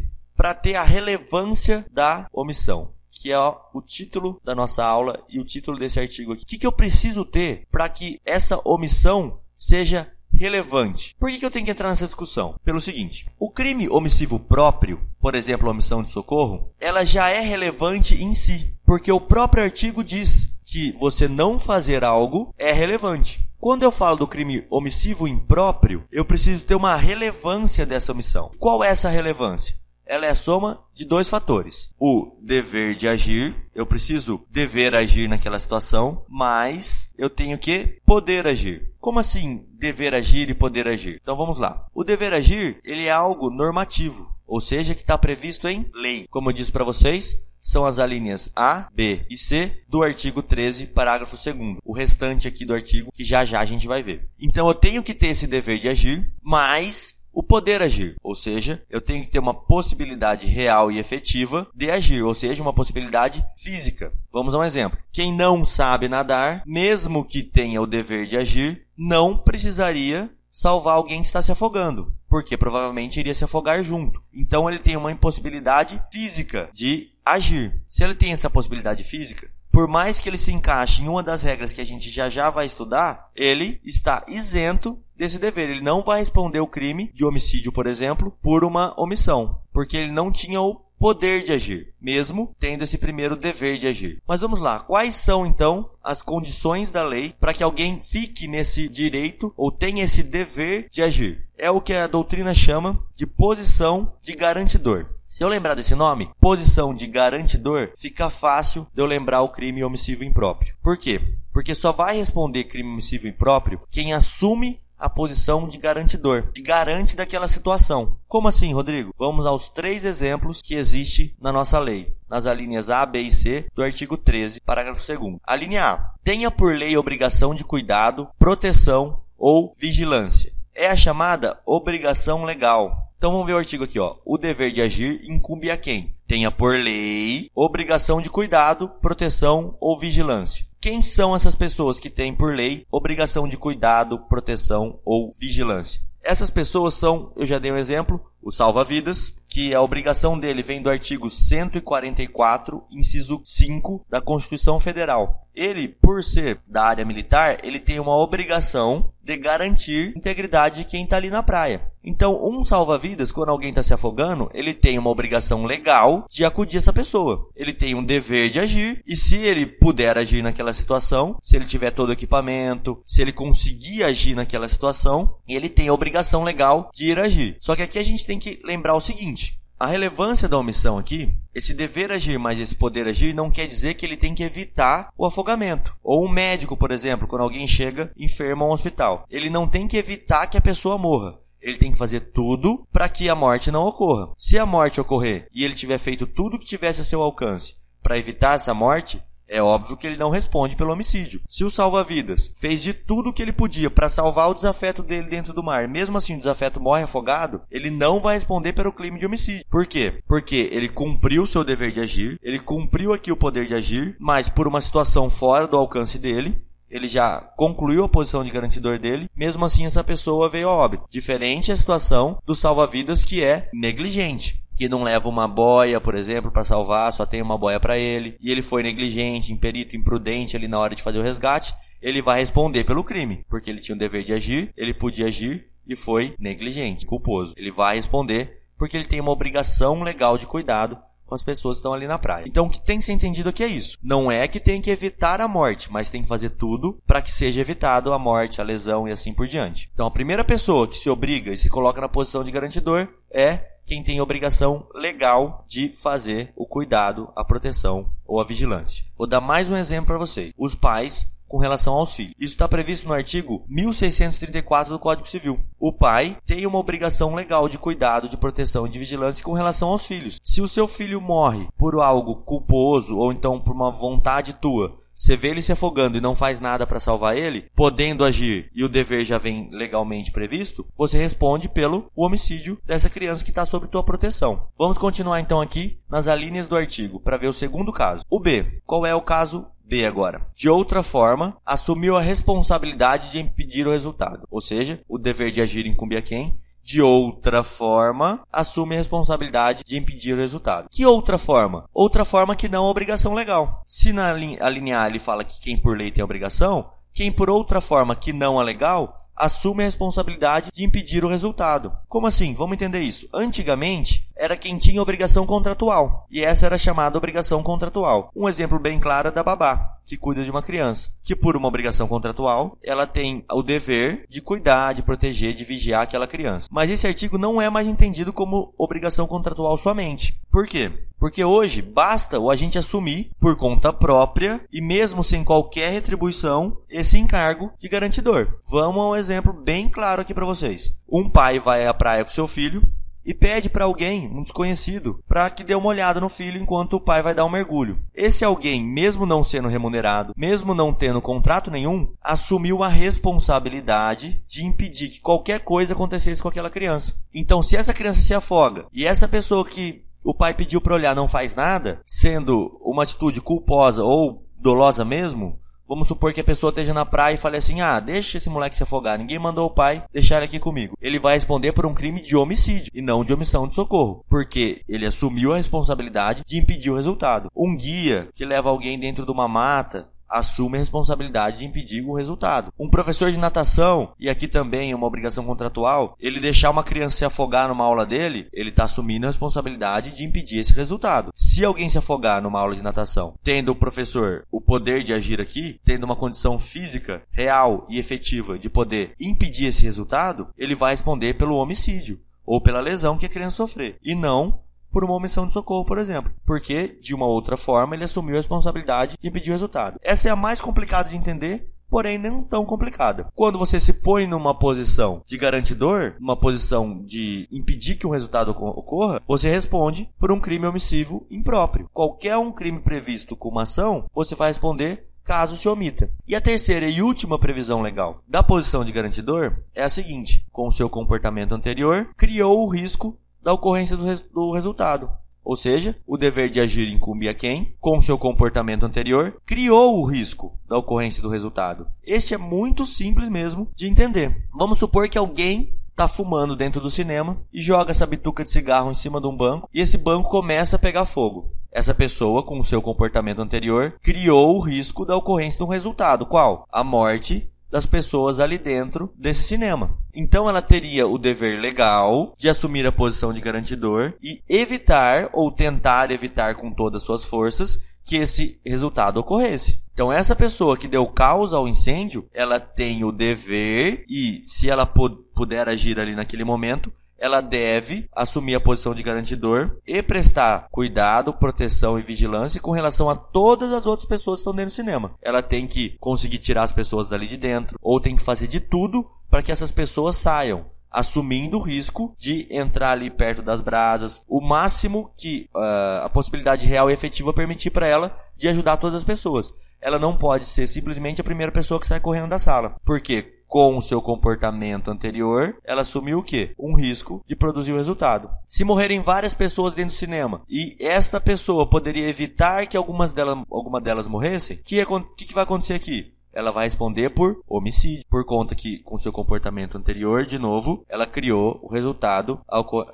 para 0.42 0.54
ter 0.54 0.74
a 0.74 0.82
relevância 0.82 1.86
da 1.88 2.26
omissão? 2.32 2.90
que 3.12 3.30
é 3.30 3.38
o 3.38 3.80
título 3.80 4.40
da 4.42 4.52
nossa 4.52 4.84
aula 4.84 5.24
e 5.28 5.38
o 5.38 5.44
título 5.44 5.78
desse 5.78 6.00
artigo 6.00 6.32
aqui. 6.32 6.42
O 6.42 6.46
que, 6.46 6.58
que 6.58 6.66
eu 6.66 6.72
preciso 6.72 7.24
ter 7.24 7.68
para 7.70 7.88
que 7.88 8.20
essa 8.24 8.60
omissão 8.64 9.38
seja 9.56 10.10
relevante? 10.34 11.14
Por 11.20 11.30
que, 11.30 11.38
que 11.38 11.46
eu 11.46 11.50
tenho 11.50 11.64
que 11.64 11.70
entrar 11.70 11.90
nessa 11.90 12.06
discussão? 12.06 12.56
Pelo 12.64 12.80
seguinte: 12.80 13.26
o 13.38 13.48
crime 13.48 13.88
omissivo 13.88 14.40
próprio, 14.40 15.00
por 15.20 15.36
exemplo, 15.36 15.68
a 15.68 15.70
omissão 15.70 16.02
de 16.02 16.10
socorro, 16.10 16.72
ela 16.80 17.04
já 17.04 17.28
é 17.28 17.38
relevante 17.38 18.20
em 18.20 18.34
si, 18.34 18.76
porque 18.84 19.12
o 19.12 19.20
próprio 19.20 19.62
artigo 19.62 20.02
diz 20.02 20.48
que 20.66 20.90
você 20.98 21.28
não 21.28 21.60
fazer 21.60 22.02
algo 22.02 22.52
é 22.58 22.72
relevante. 22.72 23.46
Quando 23.60 23.84
eu 23.84 23.92
falo 23.92 24.16
do 24.16 24.26
crime 24.26 24.66
omissivo 24.68 25.28
impróprio, 25.28 26.04
eu 26.10 26.24
preciso 26.24 26.66
ter 26.66 26.74
uma 26.74 26.96
relevância 26.96 27.86
dessa 27.86 28.10
omissão. 28.10 28.50
Qual 28.58 28.82
é 28.82 28.88
essa 28.88 29.08
relevância? 29.08 29.80
Ela 30.12 30.26
é 30.26 30.28
a 30.28 30.34
soma 30.34 30.78
de 30.94 31.06
dois 31.06 31.26
fatores. 31.26 31.90
O 31.98 32.36
dever 32.42 32.94
de 32.94 33.08
agir, 33.08 33.56
eu 33.74 33.86
preciso 33.86 34.46
dever 34.50 34.94
agir 34.94 35.26
naquela 35.26 35.58
situação, 35.58 36.26
mas 36.28 37.08
eu 37.16 37.30
tenho 37.30 37.56
que 37.56 37.98
poder 38.04 38.46
agir. 38.46 38.92
Como 39.00 39.18
assim 39.18 39.66
dever 39.72 40.14
agir 40.14 40.50
e 40.50 40.54
poder 40.54 40.86
agir? 40.86 41.18
Então 41.22 41.34
vamos 41.34 41.56
lá. 41.56 41.86
O 41.94 42.04
dever 42.04 42.34
agir, 42.34 42.78
ele 42.84 43.06
é 43.06 43.10
algo 43.10 43.48
normativo, 43.48 44.36
ou 44.46 44.60
seja, 44.60 44.94
que 44.94 45.00
está 45.00 45.16
previsto 45.16 45.66
em 45.66 45.90
lei. 45.94 46.26
Como 46.28 46.50
eu 46.50 46.52
disse 46.52 46.70
para 46.70 46.84
vocês, 46.84 47.34
são 47.62 47.86
as 47.86 47.98
alíneas 47.98 48.52
A, 48.54 48.90
B 48.92 49.24
e 49.30 49.38
C 49.38 49.82
do 49.88 50.02
artigo 50.02 50.42
13, 50.42 50.88
parágrafo 50.88 51.42
2 51.42 51.78
O 51.86 51.94
restante 51.94 52.46
aqui 52.46 52.66
do 52.66 52.74
artigo 52.74 53.10
que 53.12 53.24
já 53.24 53.46
já 53.46 53.60
a 53.60 53.64
gente 53.64 53.86
vai 53.86 54.02
ver. 54.02 54.28
Então 54.38 54.68
eu 54.68 54.74
tenho 54.74 55.02
que 55.02 55.14
ter 55.14 55.28
esse 55.28 55.46
dever 55.46 55.78
de 55.78 55.88
agir, 55.88 56.30
mas 56.42 57.21
o 57.32 57.42
poder 57.42 57.80
agir, 57.80 58.16
ou 58.22 58.36
seja, 58.36 58.84
eu 58.90 59.00
tenho 59.00 59.24
que 59.24 59.30
ter 59.30 59.38
uma 59.38 59.54
possibilidade 59.54 60.46
real 60.46 60.90
e 60.90 60.98
efetiva 60.98 61.66
de 61.74 61.90
agir, 61.90 62.22
ou 62.22 62.34
seja, 62.34 62.62
uma 62.62 62.72
possibilidade 62.72 63.44
física. 63.56 64.12
Vamos 64.30 64.54
a 64.54 64.58
um 64.58 64.64
exemplo. 64.64 64.98
Quem 65.10 65.32
não 65.32 65.64
sabe 65.64 66.08
nadar, 66.08 66.62
mesmo 66.66 67.24
que 67.24 67.42
tenha 67.42 67.80
o 67.80 67.86
dever 67.86 68.26
de 68.26 68.36
agir, 68.36 68.86
não 68.96 69.36
precisaria 69.36 70.30
salvar 70.50 70.94
alguém 70.94 71.22
que 71.22 71.26
está 71.26 71.40
se 71.40 71.50
afogando, 71.50 72.14
porque 72.28 72.58
provavelmente 72.58 73.18
iria 73.18 73.34
se 73.34 73.44
afogar 73.44 73.82
junto. 73.82 74.22
Então 74.32 74.68
ele 74.68 74.78
tem 74.78 74.96
uma 74.96 75.10
impossibilidade 75.10 76.00
física 76.12 76.68
de 76.74 77.10
agir. 77.24 77.82
Se 77.88 78.04
ele 78.04 78.14
tem 78.14 78.32
essa 78.32 78.50
possibilidade 78.50 79.02
física, 79.02 79.48
por 79.72 79.88
mais 79.88 80.20
que 80.20 80.28
ele 80.28 80.36
se 80.36 80.52
encaixe 80.52 81.02
em 81.02 81.08
uma 81.08 81.22
das 81.22 81.42
regras 81.42 81.72
que 81.72 81.80
a 81.80 81.86
gente 81.86 82.10
já 82.10 82.28
já 82.28 82.50
vai 82.50 82.66
estudar, 82.66 83.30
ele 83.34 83.80
está 83.82 84.22
isento 84.28 85.02
desse 85.22 85.38
dever. 85.38 85.70
Ele 85.70 85.80
não 85.80 86.00
vai 86.00 86.18
responder 86.18 86.58
o 86.58 86.66
crime 86.66 87.12
de 87.14 87.24
homicídio, 87.24 87.70
por 87.70 87.86
exemplo, 87.86 88.36
por 88.42 88.64
uma 88.64 88.92
omissão, 89.00 89.56
porque 89.72 89.96
ele 89.96 90.10
não 90.10 90.32
tinha 90.32 90.60
o 90.60 90.74
poder 90.98 91.42
de 91.44 91.52
agir, 91.52 91.94
mesmo 92.00 92.54
tendo 92.58 92.82
esse 92.82 92.98
primeiro 92.98 93.36
dever 93.36 93.78
de 93.78 93.86
agir. 93.86 94.20
Mas 94.26 94.40
vamos 94.40 94.58
lá, 94.58 94.80
quais 94.80 95.14
são 95.14 95.46
então 95.46 95.90
as 96.02 96.22
condições 96.22 96.90
da 96.90 97.04
lei 97.04 97.34
para 97.40 97.52
que 97.52 97.62
alguém 97.62 98.00
fique 98.00 98.48
nesse 98.48 98.88
direito 98.88 99.52
ou 99.56 99.70
tenha 99.70 100.04
esse 100.04 100.24
dever 100.24 100.88
de 100.90 101.02
agir? 101.02 101.44
É 101.56 101.70
o 101.70 101.80
que 101.80 101.92
a 101.92 102.08
doutrina 102.08 102.54
chama 102.54 103.00
de 103.14 103.26
posição 103.26 104.12
de 104.22 104.32
garantidor. 104.32 105.06
Se 105.28 105.42
eu 105.42 105.48
lembrar 105.48 105.74
desse 105.74 105.94
nome, 105.94 106.30
posição 106.38 106.94
de 106.94 107.06
garantidor, 107.06 107.90
fica 107.96 108.28
fácil 108.28 108.86
de 108.92 109.00
eu 109.00 109.06
lembrar 109.06 109.40
o 109.40 109.48
crime 109.48 109.82
omissivo 109.82 110.24
impróprio. 110.24 110.76
Por 110.82 110.98
quê? 110.98 111.20
Porque 111.52 111.74
só 111.74 111.90
vai 111.90 112.18
responder 112.18 112.64
crime 112.64 112.90
omissivo 112.90 113.26
impróprio 113.26 113.80
quem 113.90 114.12
assume 114.12 114.81
a 115.02 115.10
posição 115.10 115.68
de 115.68 115.78
garantidor, 115.78 116.52
que 116.54 116.62
garante 116.62 117.16
daquela 117.16 117.48
situação. 117.48 118.16
Como 118.28 118.46
assim, 118.46 118.72
Rodrigo? 118.72 119.12
Vamos 119.18 119.44
aos 119.46 119.68
três 119.68 120.04
exemplos 120.04 120.62
que 120.62 120.76
existe 120.76 121.34
na 121.40 121.52
nossa 121.52 121.76
lei, 121.80 122.14
nas 122.30 122.46
alíneas 122.46 122.88
A, 122.88 123.04
B 123.04 123.20
e 123.20 123.32
C 123.32 123.66
do 123.74 123.82
artigo 123.82 124.16
13, 124.16 124.60
parágrafo 124.60 125.04
2. 125.04 125.38
A 125.42 125.56
linha 125.56 125.84
A: 125.84 126.14
tenha 126.22 126.52
por 126.52 126.72
lei 126.72 126.96
obrigação 126.96 127.52
de 127.52 127.64
cuidado, 127.64 128.28
proteção 128.38 129.20
ou 129.36 129.72
vigilância. 129.76 130.52
É 130.72 130.86
a 130.86 130.96
chamada 130.96 131.60
obrigação 131.66 132.44
legal, 132.44 133.10
então 133.18 133.32
vamos 133.32 133.46
ver 133.46 133.54
o 133.54 133.58
artigo 133.58 133.84
aqui, 133.84 133.98
ó. 133.98 134.16
O 134.24 134.38
dever 134.38 134.70
de 134.70 134.82
agir 134.82 135.20
incumbe 135.28 135.68
a 135.68 135.76
quem? 135.76 136.14
Tenha 136.28 136.50
por 136.50 136.76
lei 136.76 137.50
obrigação 137.54 138.20
de 138.20 138.30
cuidado, 138.30 138.88
proteção 138.88 139.76
ou 139.80 139.98
vigilância. 139.98 140.64
Quem 140.82 141.00
são 141.00 141.32
essas 141.32 141.54
pessoas 141.54 142.00
que 142.00 142.10
têm, 142.10 142.34
por 142.34 142.56
lei, 142.56 142.84
obrigação 142.90 143.46
de 143.46 143.56
cuidado, 143.56 144.18
proteção 144.18 144.98
ou 145.04 145.30
vigilância? 145.38 146.00
Essas 146.20 146.50
pessoas 146.50 146.94
são, 146.94 147.32
eu 147.36 147.46
já 147.46 147.60
dei 147.60 147.70
um 147.70 147.76
exemplo, 147.76 148.20
o 148.42 148.50
salva-vidas, 148.50 149.32
que 149.48 149.74
a 149.74 149.82
obrigação 149.82 150.38
dele 150.38 150.62
vem 150.62 150.80
do 150.80 150.88
artigo 150.88 151.28
144, 151.30 152.82
inciso 152.90 153.40
5 153.44 154.06
da 154.08 154.20
Constituição 154.20 154.80
Federal. 154.80 155.46
Ele, 155.54 155.86
por 155.86 156.24
ser 156.24 156.60
da 156.66 156.82
área 156.82 157.04
militar, 157.04 157.58
ele 157.62 157.78
tem 157.78 158.00
uma 158.00 158.16
obrigação 158.16 159.12
de 159.22 159.36
garantir 159.36 160.12
integridade 160.16 160.78
de 160.78 160.84
quem 160.84 161.04
está 161.04 161.16
ali 161.16 161.30
na 161.30 161.42
praia. 161.42 161.92
Então, 162.04 162.40
um 162.42 162.64
salva-vidas, 162.64 163.30
quando 163.30 163.50
alguém 163.50 163.68
está 163.68 163.82
se 163.82 163.94
afogando, 163.94 164.50
ele 164.52 164.74
tem 164.74 164.98
uma 164.98 165.10
obrigação 165.10 165.64
legal 165.64 166.26
de 166.28 166.44
acudir 166.44 166.78
essa 166.78 166.92
pessoa. 166.92 167.48
Ele 167.54 167.72
tem 167.72 167.94
um 167.94 168.02
dever 168.02 168.50
de 168.50 168.58
agir, 168.58 169.02
e 169.06 169.16
se 169.16 169.36
ele 169.36 169.66
puder 169.66 170.18
agir 170.18 170.42
naquela 170.42 170.72
situação, 170.72 171.38
se 171.40 171.54
ele 171.54 171.64
tiver 171.64 171.92
todo 171.92 172.08
o 172.08 172.12
equipamento, 172.12 173.00
se 173.06 173.22
ele 173.22 173.32
conseguir 173.32 174.02
agir 174.02 174.34
naquela 174.34 174.68
situação, 174.68 175.36
ele 175.46 175.68
tem 175.68 175.88
a 175.88 175.94
obrigação 175.94 176.42
legal 176.42 176.90
de 176.92 177.10
ir 177.10 177.20
agir. 177.20 177.56
Só 177.60 177.76
que 177.76 177.82
aqui 177.82 177.98
a 178.00 178.04
gente 178.04 178.26
tem 178.26 178.31
que 178.38 178.58
lembrar 178.64 178.94
o 178.94 179.00
seguinte: 179.00 179.58
a 179.82 179.86
relevância 179.86 180.48
da 180.48 180.56
omissão 180.56 180.96
aqui, 180.96 181.36
esse 181.52 181.74
dever 181.74 182.12
agir 182.12 182.38
mais 182.38 182.60
esse 182.60 182.76
poder 182.76 183.08
agir, 183.08 183.34
não 183.34 183.50
quer 183.50 183.66
dizer 183.66 183.94
que 183.94 184.06
ele 184.06 184.16
tem 184.16 184.32
que 184.32 184.44
evitar 184.44 185.12
o 185.18 185.26
afogamento. 185.26 185.92
Ou 186.04 186.24
um 186.24 186.30
médico, 186.30 186.76
por 186.76 186.92
exemplo, 186.92 187.26
quando 187.26 187.42
alguém 187.42 187.66
chega 187.66 188.12
enfermo 188.16 188.62
a 188.62 188.68
um 188.68 188.70
hospital, 188.70 189.24
ele 189.28 189.50
não 189.50 189.66
tem 189.66 189.88
que 189.88 189.96
evitar 189.96 190.46
que 190.46 190.56
a 190.56 190.60
pessoa 190.60 190.96
morra. 190.96 191.36
Ele 191.60 191.78
tem 191.78 191.90
que 191.90 191.98
fazer 191.98 192.20
tudo 192.20 192.86
para 192.92 193.08
que 193.08 193.28
a 193.28 193.34
morte 193.34 193.72
não 193.72 193.84
ocorra. 193.84 194.32
Se 194.38 194.56
a 194.56 194.64
morte 194.64 195.00
ocorrer 195.00 195.48
e 195.52 195.64
ele 195.64 195.74
tiver 195.74 195.98
feito 195.98 196.28
tudo 196.28 196.60
que 196.60 196.64
tivesse 196.64 197.00
a 197.00 197.04
seu 197.04 197.20
alcance 197.20 197.74
para 198.00 198.16
evitar 198.16 198.54
essa 198.54 198.72
morte, 198.72 199.20
é 199.52 199.62
óbvio 199.62 199.96
que 199.96 200.06
ele 200.06 200.16
não 200.16 200.30
responde 200.30 200.74
pelo 200.74 200.92
homicídio. 200.92 201.42
Se 201.48 201.62
o 201.62 201.70
salva-vidas 201.70 202.50
fez 202.56 202.82
de 202.82 202.94
tudo 202.94 203.28
o 203.28 203.32
que 203.32 203.42
ele 203.42 203.52
podia 203.52 203.90
para 203.90 204.08
salvar 204.08 204.48
o 204.48 204.54
desafeto 204.54 205.02
dele 205.02 205.28
dentro 205.28 205.52
do 205.52 205.62
mar, 205.62 205.86
mesmo 205.86 206.16
assim 206.16 206.34
o 206.34 206.38
desafeto 206.38 206.80
morre 206.80 207.02
afogado, 207.02 207.60
ele 207.70 207.90
não 207.90 208.18
vai 208.18 208.34
responder 208.34 208.72
pelo 208.72 208.92
crime 208.92 209.18
de 209.18 209.26
homicídio. 209.26 209.64
Por 209.70 209.86
quê? 209.86 210.22
Porque 210.26 210.70
ele 210.72 210.88
cumpriu 210.88 211.42
o 211.42 211.46
seu 211.46 211.62
dever 211.62 211.92
de 211.92 212.00
agir, 212.00 212.38
ele 212.42 212.58
cumpriu 212.58 213.12
aqui 213.12 213.30
o 213.30 213.36
poder 213.36 213.66
de 213.66 213.74
agir, 213.74 214.16
mas 214.18 214.48
por 214.48 214.66
uma 214.66 214.80
situação 214.80 215.28
fora 215.28 215.66
do 215.66 215.76
alcance 215.76 216.18
dele, 216.18 216.64
ele 216.88 217.08
já 217.08 217.40
concluiu 217.56 218.04
a 218.04 218.08
posição 218.08 218.42
de 218.42 218.50
garantidor 218.50 218.98
dele, 218.98 219.26
mesmo 219.36 219.64
assim 219.64 219.84
essa 219.84 220.02
pessoa 220.02 220.48
veio 220.48 220.68
a 220.68 220.72
óbito. 220.72 221.04
Diferente 221.10 221.72
a 221.72 221.76
situação 221.76 222.38
do 222.46 222.54
salva-vidas 222.54 223.24
que 223.24 223.42
é 223.44 223.68
negligente 223.72 224.61
que 224.76 224.88
não 224.88 225.02
leva 225.02 225.28
uma 225.28 225.46
boia, 225.46 226.00
por 226.00 226.14
exemplo, 226.14 226.50
para 226.50 226.64
salvar, 226.64 227.12
só 227.12 227.26
tem 227.26 227.42
uma 227.42 227.58
boia 227.58 227.78
para 227.78 227.98
ele, 227.98 228.36
e 228.40 228.50
ele 228.50 228.62
foi 228.62 228.82
negligente, 228.82 229.52
imperito, 229.52 229.96
imprudente 229.96 230.56
ali 230.56 230.68
na 230.68 230.78
hora 230.78 230.94
de 230.94 231.02
fazer 231.02 231.18
o 231.18 231.22
resgate, 231.22 231.74
ele 232.00 232.20
vai 232.20 232.40
responder 232.40 232.84
pelo 232.84 233.04
crime, 233.04 233.44
porque 233.48 233.70
ele 233.70 233.80
tinha 233.80 233.94
o 233.94 233.98
dever 233.98 234.24
de 234.24 234.32
agir, 234.32 234.72
ele 234.76 234.92
podia 234.92 235.26
agir 235.26 235.68
e 235.86 235.94
foi 235.94 236.34
negligente, 236.38 237.06
culposo. 237.06 237.54
Ele 237.56 237.70
vai 237.70 237.96
responder 237.96 238.62
porque 238.76 238.96
ele 238.96 239.06
tem 239.06 239.20
uma 239.20 239.30
obrigação 239.30 240.02
legal 240.02 240.36
de 240.36 240.46
cuidado 240.46 240.98
com 241.32 241.34
as 241.36 241.42
pessoas 241.42 241.76
que 241.76 241.78
estão 241.78 241.94
ali 241.94 242.06
na 242.06 242.18
praia. 242.18 242.44
Então, 242.46 242.66
o 242.66 242.70
que 242.70 242.78
tem 242.78 242.98
que 242.98 243.04
ser 243.04 243.12
entendido 243.12 243.48
aqui 243.48 243.62
é 243.62 243.66
isso. 243.66 243.96
Não 244.02 244.30
é 244.30 244.46
que 244.46 244.60
tem 244.60 244.82
que 244.82 244.90
evitar 244.90 245.40
a 245.40 245.48
morte, 245.48 245.90
mas 245.90 246.10
tem 246.10 246.20
que 246.20 246.28
fazer 246.28 246.50
tudo 246.50 247.00
para 247.06 247.22
que 247.22 247.32
seja 247.32 247.60
evitado 247.60 248.12
a 248.12 248.18
morte, 248.18 248.60
a 248.60 248.64
lesão 248.64 249.08
e 249.08 249.12
assim 249.12 249.32
por 249.32 249.46
diante. 249.46 249.88
Então, 249.94 250.06
a 250.06 250.10
primeira 250.10 250.44
pessoa 250.44 250.86
que 250.86 250.98
se 250.98 251.08
obriga 251.08 251.50
e 251.54 251.56
se 251.56 251.70
coloca 251.70 252.02
na 252.02 252.08
posição 252.08 252.44
de 252.44 252.50
garantidor 252.50 253.08
é 253.30 253.71
quem 253.86 254.02
tem 254.02 254.20
obrigação 254.20 254.86
legal 254.94 255.64
de 255.68 255.88
fazer 255.88 256.52
o 256.56 256.66
cuidado, 256.66 257.30
a 257.36 257.44
proteção 257.44 258.10
ou 258.26 258.40
a 258.40 258.44
vigilância. 258.44 259.04
Vou 259.16 259.26
dar 259.26 259.40
mais 259.40 259.70
um 259.70 259.76
exemplo 259.76 260.06
para 260.06 260.18
vocês. 260.18 260.52
Os 260.56 260.74
pais 260.74 261.26
com 261.52 261.58
relação 261.58 261.92
aos 261.92 262.14
filhos. 262.14 262.32
Isso 262.38 262.54
está 262.54 262.66
previsto 262.66 263.06
no 263.06 263.12
artigo 263.12 263.62
1634 263.68 264.90
do 264.90 264.98
Código 264.98 265.28
Civil. 265.28 265.60
O 265.78 265.92
pai 265.92 266.38
tem 266.46 266.64
uma 266.64 266.78
obrigação 266.78 267.34
legal 267.34 267.68
de 267.68 267.76
cuidado, 267.76 268.26
de 268.26 268.38
proteção 268.38 268.86
e 268.86 268.90
de 268.90 268.98
vigilância 268.98 269.44
com 269.44 269.52
relação 269.52 269.90
aos 269.90 270.06
filhos. 270.06 270.40
Se 270.42 270.62
o 270.62 270.68
seu 270.68 270.88
filho 270.88 271.20
morre 271.20 271.68
por 271.76 271.94
algo 272.00 272.36
culposo 272.36 273.18
ou 273.18 273.30
então 273.30 273.60
por 273.60 273.74
uma 273.74 273.90
vontade 273.90 274.54
tua, 274.54 275.01
você 275.14 275.36
vê 275.36 275.48
ele 275.48 275.62
se 275.62 275.72
afogando 275.72 276.16
e 276.16 276.20
não 276.20 276.34
faz 276.34 276.60
nada 276.60 276.86
para 276.86 277.00
salvar 277.00 277.36
ele, 277.36 277.70
podendo 277.74 278.24
agir 278.24 278.70
e 278.74 278.84
o 278.84 278.88
dever 278.88 279.24
já 279.24 279.38
vem 279.38 279.68
legalmente 279.70 280.32
previsto, 280.32 280.86
você 280.96 281.18
responde 281.18 281.68
pelo 281.68 282.10
homicídio 282.14 282.78
dessa 282.84 283.10
criança 283.10 283.44
que 283.44 283.50
está 283.50 283.64
sob 283.64 283.86
tua 283.86 284.02
proteção. 284.02 284.68
Vamos 284.78 284.98
continuar 284.98 285.40
então 285.40 285.60
aqui 285.60 285.98
nas 286.08 286.26
alíneas 286.26 286.66
do 286.66 286.76
artigo 286.76 287.20
para 287.20 287.36
ver 287.36 287.48
o 287.48 287.52
segundo 287.52 287.92
caso. 287.92 288.24
O 288.28 288.40
B. 288.40 288.80
Qual 288.84 289.06
é 289.06 289.14
o 289.14 289.22
caso 289.22 289.66
B 289.84 290.06
agora. 290.06 290.40
De 290.54 290.70
outra 290.70 291.02
forma, 291.02 291.56
assumiu 291.66 292.16
a 292.16 292.22
responsabilidade 292.22 293.30
de 293.30 293.40
impedir 293.40 293.86
o 293.86 293.90
resultado. 293.90 294.46
Ou 294.50 294.60
seja, 294.60 295.00
o 295.06 295.18
dever 295.18 295.52
de 295.52 295.60
agir 295.60 295.86
incumbe 295.86 296.16
a 296.16 296.22
quem? 296.22 296.58
De 296.82 297.00
outra 297.00 297.62
forma, 297.62 298.40
assume 298.52 298.94
a 298.94 298.98
responsabilidade 298.98 299.82
de 299.84 299.96
impedir 299.96 300.34
o 300.34 300.38
resultado. 300.38 300.88
Que 300.90 301.06
outra 301.06 301.38
forma? 301.38 301.88
Outra 301.94 302.24
forma 302.24 302.56
que 302.56 302.68
não 302.68 302.84
a 302.84 302.90
obrigação 302.90 303.34
legal. 303.34 303.82
Se 303.86 304.12
na 304.12 304.32
linha 304.32 305.00
A 305.00 305.06
ele 305.08 305.18
fala 305.18 305.44
que 305.44 305.60
quem 305.60 305.76
por 305.76 305.96
lei 305.96 306.10
tem 306.10 306.24
obrigação, 306.24 306.90
quem 307.14 307.30
por 307.30 307.48
outra 307.48 307.80
forma 307.80 308.16
que 308.16 308.32
não 308.32 308.58
a 308.58 308.62
legal 308.62 309.18
assume 309.34 309.82
a 309.82 309.86
responsabilidade 309.86 310.70
de 310.72 310.84
impedir 310.84 311.24
o 311.24 311.28
resultado. 311.28 311.92
Como 312.08 312.26
assim? 312.26 312.54
Vamos 312.54 312.74
entender 312.74 313.00
isso. 313.00 313.28
Antigamente, 313.34 314.28
era 314.42 314.56
quem 314.56 314.76
tinha 314.76 315.00
obrigação 315.00 315.46
contratual, 315.46 316.26
e 316.28 316.42
essa 316.42 316.66
era 316.66 316.76
chamada 316.76 317.16
obrigação 317.16 317.62
contratual. 317.62 318.28
Um 318.34 318.48
exemplo 318.48 318.76
bem 318.76 318.98
claro 318.98 319.28
é 319.28 319.30
da 319.30 319.40
babá, 319.40 319.98
que 320.04 320.16
cuida 320.16 320.42
de 320.42 320.50
uma 320.50 320.60
criança, 320.60 321.10
que 321.22 321.36
por 321.36 321.56
uma 321.56 321.68
obrigação 321.68 322.08
contratual, 322.08 322.76
ela 322.82 323.06
tem 323.06 323.44
o 323.52 323.62
dever 323.62 324.26
de 324.28 324.40
cuidar, 324.40 324.94
de 324.94 325.02
proteger, 325.04 325.54
de 325.54 325.62
vigiar 325.62 326.02
aquela 326.02 326.26
criança. 326.26 326.66
Mas 326.72 326.90
esse 326.90 327.06
artigo 327.06 327.38
não 327.38 327.62
é 327.62 327.70
mais 327.70 327.86
entendido 327.86 328.32
como 328.32 328.74
obrigação 328.76 329.28
contratual 329.28 329.78
somente. 329.78 330.36
Por 330.50 330.66
quê? 330.66 330.90
Porque 331.20 331.44
hoje 331.44 331.80
basta 331.80 332.40
o 332.40 332.50
agente 332.50 332.76
assumir 332.76 333.30
por 333.38 333.56
conta 333.56 333.92
própria 333.92 334.60
e 334.72 334.82
mesmo 334.82 335.22
sem 335.22 335.44
qualquer 335.44 335.92
retribuição 335.92 336.76
esse 336.90 337.16
encargo 337.16 337.70
de 337.78 337.88
garantidor. 337.88 338.58
Vamos 338.68 339.04
a 339.04 339.08
um 339.10 339.14
exemplo 339.14 339.52
bem 339.52 339.88
claro 339.88 340.20
aqui 340.20 340.34
para 340.34 340.44
vocês. 340.44 340.92
Um 341.08 341.30
pai 341.30 341.60
vai 341.60 341.86
à 341.86 341.94
praia 341.94 342.24
com 342.24 342.30
seu 342.30 342.48
filho, 342.48 342.82
e 343.24 343.32
pede 343.32 343.68
para 343.68 343.84
alguém, 343.84 344.28
um 344.28 344.42
desconhecido, 344.42 345.22
para 345.28 345.48
que 345.50 345.64
dê 345.64 345.74
uma 345.74 345.88
olhada 345.88 346.20
no 346.20 346.28
filho 346.28 346.60
enquanto 346.60 346.94
o 346.94 347.00
pai 347.00 347.22
vai 347.22 347.34
dar 347.34 347.44
um 347.44 347.50
mergulho. 347.50 347.98
Esse 348.14 348.44
alguém, 348.44 348.84
mesmo 348.84 349.24
não 349.24 349.44
sendo 349.44 349.68
remunerado, 349.68 350.32
mesmo 350.36 350.74
não 350.74 350.92
tendo 350.92 351.20
contrato 351.20 351.70
nenhum, 351.70 352.12
assumiu 352.22 352.82
a 352.82 352.88
responsabilidade 352.88 354.42
de 354.48 354.64
impedir 354.64 355.08
que 355.08 355.20
qualquer 355.20 355.60
coisa 355.60 355.92
acontecesse 355.92 356.42
com 356.42 356.48
aquela 356.48 356.70
criança. 356.70 357.14
Então, 357.34 357.62
se 357.62 357.76
essa 357.76 357.94
criança 357.94 358.20
se 358.20 358.34
afoga 358.34 358.86
e 358.92 359.06
essa 359.06 359.28
pessoa 359.28 359.64
que 359.64 360.04
o 360.24 360.34
pai 360.34 360.54
pediu 360.54 360.80
para 360.80 360.94
olhar 360.94 361.16
não 361.16 361.26
faz 361.26 361.54
nada, 361.54 362.00
sendo 362.06 362.78
uma 362.80 363.02
atitude 363.02 363.40
culposa 363.40 364.04
ou 364.04 364.46
dolosa 364.56 365.04
mesmo, 365.04 365.58
Vamos 365.92 366.08
supor 366.08 366.32
que 366.32 366.40
a 366.40 366.44
pessoa 366.44 366.70
esteja 366.70 366.94
na 366.94 367.04
praia 367.04 367.34
e 367.34 367.36
fale 367.36 367.58
assim: 367.58 367.82
ah, 367.82 368.00
deixa 368.00 368.38
esse 368.38 368.48
moleque 368.48 368.74
se 368.74 368.82
afogar, 368.82 369.18
ninguém 369.18 369.38
mandou 369.38 369.66
o 369.66 369.70
pai 369.70 370.02
deixar 370.10 370.36
ele 370.36 370.46
aqui 370.46 370.58
comigo. 370.58 370.96
Ele 371.02 371.18
vai 371.18 371.34
responder 371.34 371.72
por 371.72 371.84
um 371.84 371.92
crime 371.92 372.22
de 372.22 372.34
homicídio 372.34 372.90
e 372.94 373.02
não 373.02 373.22
de 373.22 373.34
omissão 373.34 373.68
de 373.68 373.74
socorro, 373.74 374.24
porque 374.26 374.80
ele 374.88 375.04
assumiu 375.04 375.52
a 375.52 375.58
responsabilidade 375.58 376.44
de 376.46 376.58
impedir 376.58 376.88
o 376.88 376.96
resultado. 376.96 377.50
Um 377.54 377.76
guia 377.76 378.30
que 378.34 378.42
leva 378.42 378.70
alguém 378.70 378.98
dentro 378.98 379.26
de 379.26 379.32
uma 379.32 379.46
mata 379.46 380.08
assume 380.32 380.78
a 380.78 380.80
responsabilidade 380.80 381.58
de 381.58 381.66
impedir 381.66 382.02
o 382.02 382.14
resultado. 382.14 382.72
Um 382.78 382.88
professor 382.88 383.30
de 383.30 383.38
natação, 383.38 384.14
e 384.18 384.30
aqui 384.30 384.48
também 384.48 384.90
é 384.90 384.96
uma 384.96 385.06
obrigação 385.06 385.44
contratual, 385.44 386.16
ele 386.18 386.40
deixar 386.40 386.70
uma 386.70 386.82
criança 386.82 387.16
se 387.18 387.24
afogar 387.24 387.68
numa 387.68 387.84
aula 387.84 388.06
dele, 388.06 388.48
ele 388.52 388.70
está 388.70 388.84
assumindo 388.84 389.26
a 389.26 389.30
responsabilidade 389.30 390.16
de 390.16 390.24
impedir 390.24 390.58
esse 390.58 390.72
resultado. 390.72 391.30
Se 391.52 391.62
alguém 391.66 391.86
se 391.86 391.98
afogar 391.98 392.40
numa 392.40 392.58
aula 392.58 392.74
de 392.74 392.80
natação, 392.80 393.34
tendo 393.42 393.72
o 393.72 393.76
professor 393.76 394.46
o 394.50 394.58
poder 394.58 395.02
de 395.02 395.12
agir 395.12 395.38
aqui, 395.38 395.78
tendo 395.84 396.04
uma 396.04 396.16
condição 396.16 396.58
física 396.58 397.22
real 397.30 397.86
e 397.90 397.98
efetiva 397.98 398.58
de 398.58 398.70
poder 398.70 399.14
impedir 399.20 399.66
esse 399.66 399.82
resultado, 399.82 400.48
ele 400.56 400.74
vai 400.74 400.92
responder 400.94 401.34
pelo 401.34 401.56
homicídio 401.56 402.18
ou 402.46 402.58
pela 402.58 402.80
lesão 402.80 403.18
que 403.18 403.26
a 403.26 403.28
criança 403.28 403.56
sofrer, 403.56 403.98
e 404.02 404.14
não 404.14 404.62
por 404.90 405.04
uma 405.04 405.12
omissão 405.12 405.46
de 405.46 405.52
socorro, 405.52 405.84
por 405.84 405.98
exemplo, 405.98 406.32
porque 406.46 406.98
de 407.02 407.14
uma 407.14 407.26
outra 407.26 407.56
forma 407.56 407.94
ele 407.94 408.04
assumiu 408.04 408.34
a 408.34 408.38
responsabilidade 408.38 409.18
e 409.22 409.28
impediu 409.28 409.52
o 409.52 409.54
resultado. 409.54 409.98
Essa 410.02 410.28
é 410.28 410.30
a 410.30 410.36
mais 410.36 410.58
complicada 410.58 411.10
de 411.10 411.16
entender, 411.16 411.70
porém 411.92 412.16
não 412.16 412.42
tão 412.42 412.64
complicada. 412.64 413.26
Quando 413.36 413.58
você 413.58 413.78
se 413.78 413.92
põe 413.92 414.26
numa 414.26 414.58
posição 414.58 415.22
de 415.26 415.36
garantidor, 415.36 416.14
uma 416.18 416.34
posição 416.34 417.04
de 417.04 417.46
impedir 417.52 417.96
que 417.96 418.06
um 418.06 418.10
resultado 418.10 418.48
ocorra, 418.50 419.20
você 419.26 419.50
responde 419.50 420.08
por 420.18 420.32
um 420.32 420.40
crime 420.40 420.66
omissivo 420.66 421.26
impróprio. 421.30 421.90
Qualquer 421.92 422.38
um 422.38 422.50
crime 422.50 422.80
previsto 422.80 423.36
com 423.36 423.50
uma 423.50 423.64
ação, 423.64 424.06
você 424.14 424.34
vai 424.34 424.48
responder 424.48 425.06
caso 425.22 425.54
se 425.54 425.68
omita. 425.68 426.10
E 426.26 426.34
a 426.34 426.40
terceira 426.40 426.88
e 426.88 427.02
última 427.02 427.38
previsão 427.38 427.82
legal 427.82 428.22
da 428.26 428.42
posição 428.42 428.82
de 428.82 428.90
garantidor 428.90 429.58
é 429.74 429.82
a 429.82 429.90
seguinte: 429.90 430.46
com 430.50 430.70
seu 430.70 430.88
comportamento 430.88 431.54
anterior, 431.54 432.08
criou 432.16 432.64
o 432.64 432.68
risco 432.68 433.18
da 433.42 433.52
ocorrência 433.52 433.98
do, 433.98 434.06
res 434.06 434.22
do 434.22 434.52
resultado. 434.52 435.10
Ou 435.44 435.56
seja, 435.56 435.96
o 436.06 436.16
dever 436.16 436.50
de 436.50 436.60
agir 436.60 436.88
incumbe 436.88 437.28
a 437.28 437.34
quem, 437.34 437.74
com 437.80 438.00
seu 438.00 438.16
comportamento 438.18 438.86
anterior, 438.86 439.36
criou 439.44 439.98
o 439.98 440.04
risco 440.04 440.58
da 440.68 440.78
ocorrência 440.78 441.22
do 441.22 441.28
resultado. 441.28 441.86
Este 442.04 442.34
é 442.34 442.38
muito 442.38 442.86
simples 442.86 443.28
mesmo 443.28 443.68
de 443.74 443.86
entender. 443.86 444.46
Vamos 444.54 444.78
supor 444.78 445.08
que 445.08 445.18
alguém 445.18 445.74
está 445.90 446.08
fumando 446.08 446.56
dentro 446.56 446.80
do 446.80 446.90
cinema 446.90 447.38
e 447.52 447.60
joga 447.60 447.90
essa 447.90 448.06
bituca 448.06 448.42
de 448.42 448.50
cigarro 448.50 448.90
em 448.90 448.94
cima 448.94 449.20
de 449.20 449.28
um 449.28 449.36
banco 449.36 449.68
e 449.72 449.80
esse 449.80 449.98
banco 449.98 450.30
começa 450.30 450.76
a 450.76 450.78
pegar 450.78 451.04
fogo. 451.04 451.52
Essa 451.70 451.94
pessoa, 451.94 452.42
com 452.42 452.58
o 452.58 452.64
seu 452.64 452.82
comportamento 452.82 453.40
anterior, 453.40 453.94
criou 454.02 454.56
o 454.56 454.60
risco 454.60 455.06
da 455.06 455.16
ocorrência 455.16 455.58
de 455.58 455.64
um 455.64 455.68
resultado. 455.68 456.26
Qual? 456.26 456.66
A 456.70 456.84
morte 456.84 457.50
das 457.72 457.86
pessoas 457.86 458.38
ali 458.38 458.58
dentro 458.58 459.10
desse 459.16 459.44
cinema. 459.44 459.96
Então 460.14 460.46
ela 460.46 460.60
teria 460.60 461.08
o 461.08 461.16
dever 461.16 461.58
legal 461.58 462.34
de 462.38 462.50
assumir 462.50 462.86
a 462.86 462.92
posição 462.92 463.32
de 463.32 463.40
garantidor 463.40 464.12
e 464.22 464.42
evitar 464.46 465.30
ou 465.32 465.50
tentar 465.50 466.10
evitar 466.10 466.54
com 466.54 466.70
todas 466.70 467.00
as 467.00 467.06
suas 467.06 467.24
forças 467.24 467.80
que 468.04 468.16
esse 468.16 468.60
resultado 468.64 469.18
ocorresse. 469.18 469.80
Então 469.94 470.12
essa 470.12 470.36
pessoa 470.36 470.76
que 470.76 470.86
deu 470.86 471.06
causa 471.06 471.56
ao 471.56 471.66
incêndio, 471.66 472.28
ela 472.34 472.60
tem 472.60 473.04
o 473.04 473.12
dever 473.12 474.04
e 474.06 474.42
se 474.44 474.68
ela 474.68 474.84
puder 474.84 475.66
agir 475.66 475.98
ali 475.98 476.14
naquele 476.14 476.44
momento, 476.44 476.92
ela 477.22 477.40
deve 477.40 478.08
assumir 478.12 478.56
a 478.56 478.60
posição 478.60 478.92
de 478.92 479.02
garantidor 479.02 479.76
e 479.86 480.02
prestar 480.02 480.66
cuidado, 480.72 481.32
proteção 481.32 481.96
e 481.96 482.02
vigilância 482.02 482.60
com 482.60 482.72
relação 482.72 483.08
a 483.08 483.14
todas 483.14 483.72
as 483.72 483.86
outras 483.86 484.08
pessoas 484.08 484.38
que 484.38 484.40
estão 484.40 484.52
dentro 484.52 484.72
do 484.72 484.74
cinema. 484.74 485.14
Ela 485.22 485.40
tem 485.40 485.68
que 485.68 485.96
conseguir 486.00 486.38
tirar 486.38 486.64
as 486.64 486.72
pessoas 486.72 487.08
dali 487.08 487.28
de 487.28 487.36
dentro, 487.36 487.78
ou 487.80 488.00
tem 488.00 488.16
que 488.16 488.22
fazer 488.22 488.48
de 488.48 488.58
tudo 488.58 489.08
para 489.30 489.40
que 489.40 489.52
essas 489.52 489.70
pessoas 489.70 490.16
saiam 490.16 490.66
assumindo 490.90 491.58
o 491.58 491.62
risco 491.62 492.12
de 492.18 492.48
entrar 492.50 492.90
ali 492.90 493.08
perto 493.08 493.40
das 493.40 493.60
brasas, 493.60 494.20
o 494.28 494.40
máximo 494.40 495.12
que 495.16 495.48
uh, 495.54 496.04
a 496.04 496.10
possibilidade 496.12 496.66
real 496.66 496.90
e 496.90 496.92
efetiva 496.92 497.32
permitir 497.32 497.70
para 497.70 497.86
ela 497.86 498.18
de 498.36 498.48
ajudar 498.48 498.76
todas 498.78 498.98
as 498.98 499.04
pessoas. 499.04 499.52
Ela 499.80 499.98
não 499.98 500.16
pode 500.16 500.44
ser 500.44 500.66
simplesmente 500.66 501.20
a 501.20 501.24
primeira 501.24 501.52
pessoa 501.52 501.78
que 501.78 501.86
sai 501.86 502.00
correndo 502.00 502.28
da 502.28 502.38
sala. 502.38 502.74
Por 502.84 503.00
quê? 503.00 503.41
Com 503.52 503.76
o 503.76 503.82
seu 503.82 504.00
comportamento 504.00 504.90
anterior, 504.90 505.58
ela 505.62 505.82
assumiu 505.82 506.20
o 506.20 506.22
quê? 506.22 506.54
Um 506.58 506.74
risco 506.74 507.22
de 507.26 507.36
produzir 507.36 507.70
o 507.70 507.76
resultado. 507.76 508.30
Se 508.48 508.64
morrerem 508.64 509.00
várias 509.00 509.34
pessoas 509.34 509.74
dentro 509.74 509.94
do 509.94 509.98
cinema 509.98 510.40
e 510.48 510.74
esta 510.80 511.20
pessoa 511.20 511.68
poderia 511.68 512.08
evitar 512.08 512.66
que 512.66 512.78
algumas 512.78 513.12
delas, 513.12 513.44
alguma 513.50 513.78
delas 513.78 514.08
morressem, 514.08 514.56
o 514.56 514.62
que, 514.64 514.82
que, 515.18 515.24
que 515.26 515.34
vai 515.34 515.44
acontecer 515.44 515.74
aqui? 515.74 516.14
ela 516.34 516.50
vai 516.50 516.64
responder 516.64 517.10
por 517.10 517.42
homicídio, 517.46 518.06
por 518.08 518.24
conta 518.24 518.54
que 518.54 518.78
com 518.78 518.96
seu 518.96 519.12
comportamento 519.12 519.76
anterior, 519.76 520.24
de 520.24 520.38
novo, 520.38 520.82
ela 520.88 521.06
criou 521.06 521.60
o 521.62 521.70
resultado, 521.70 522.40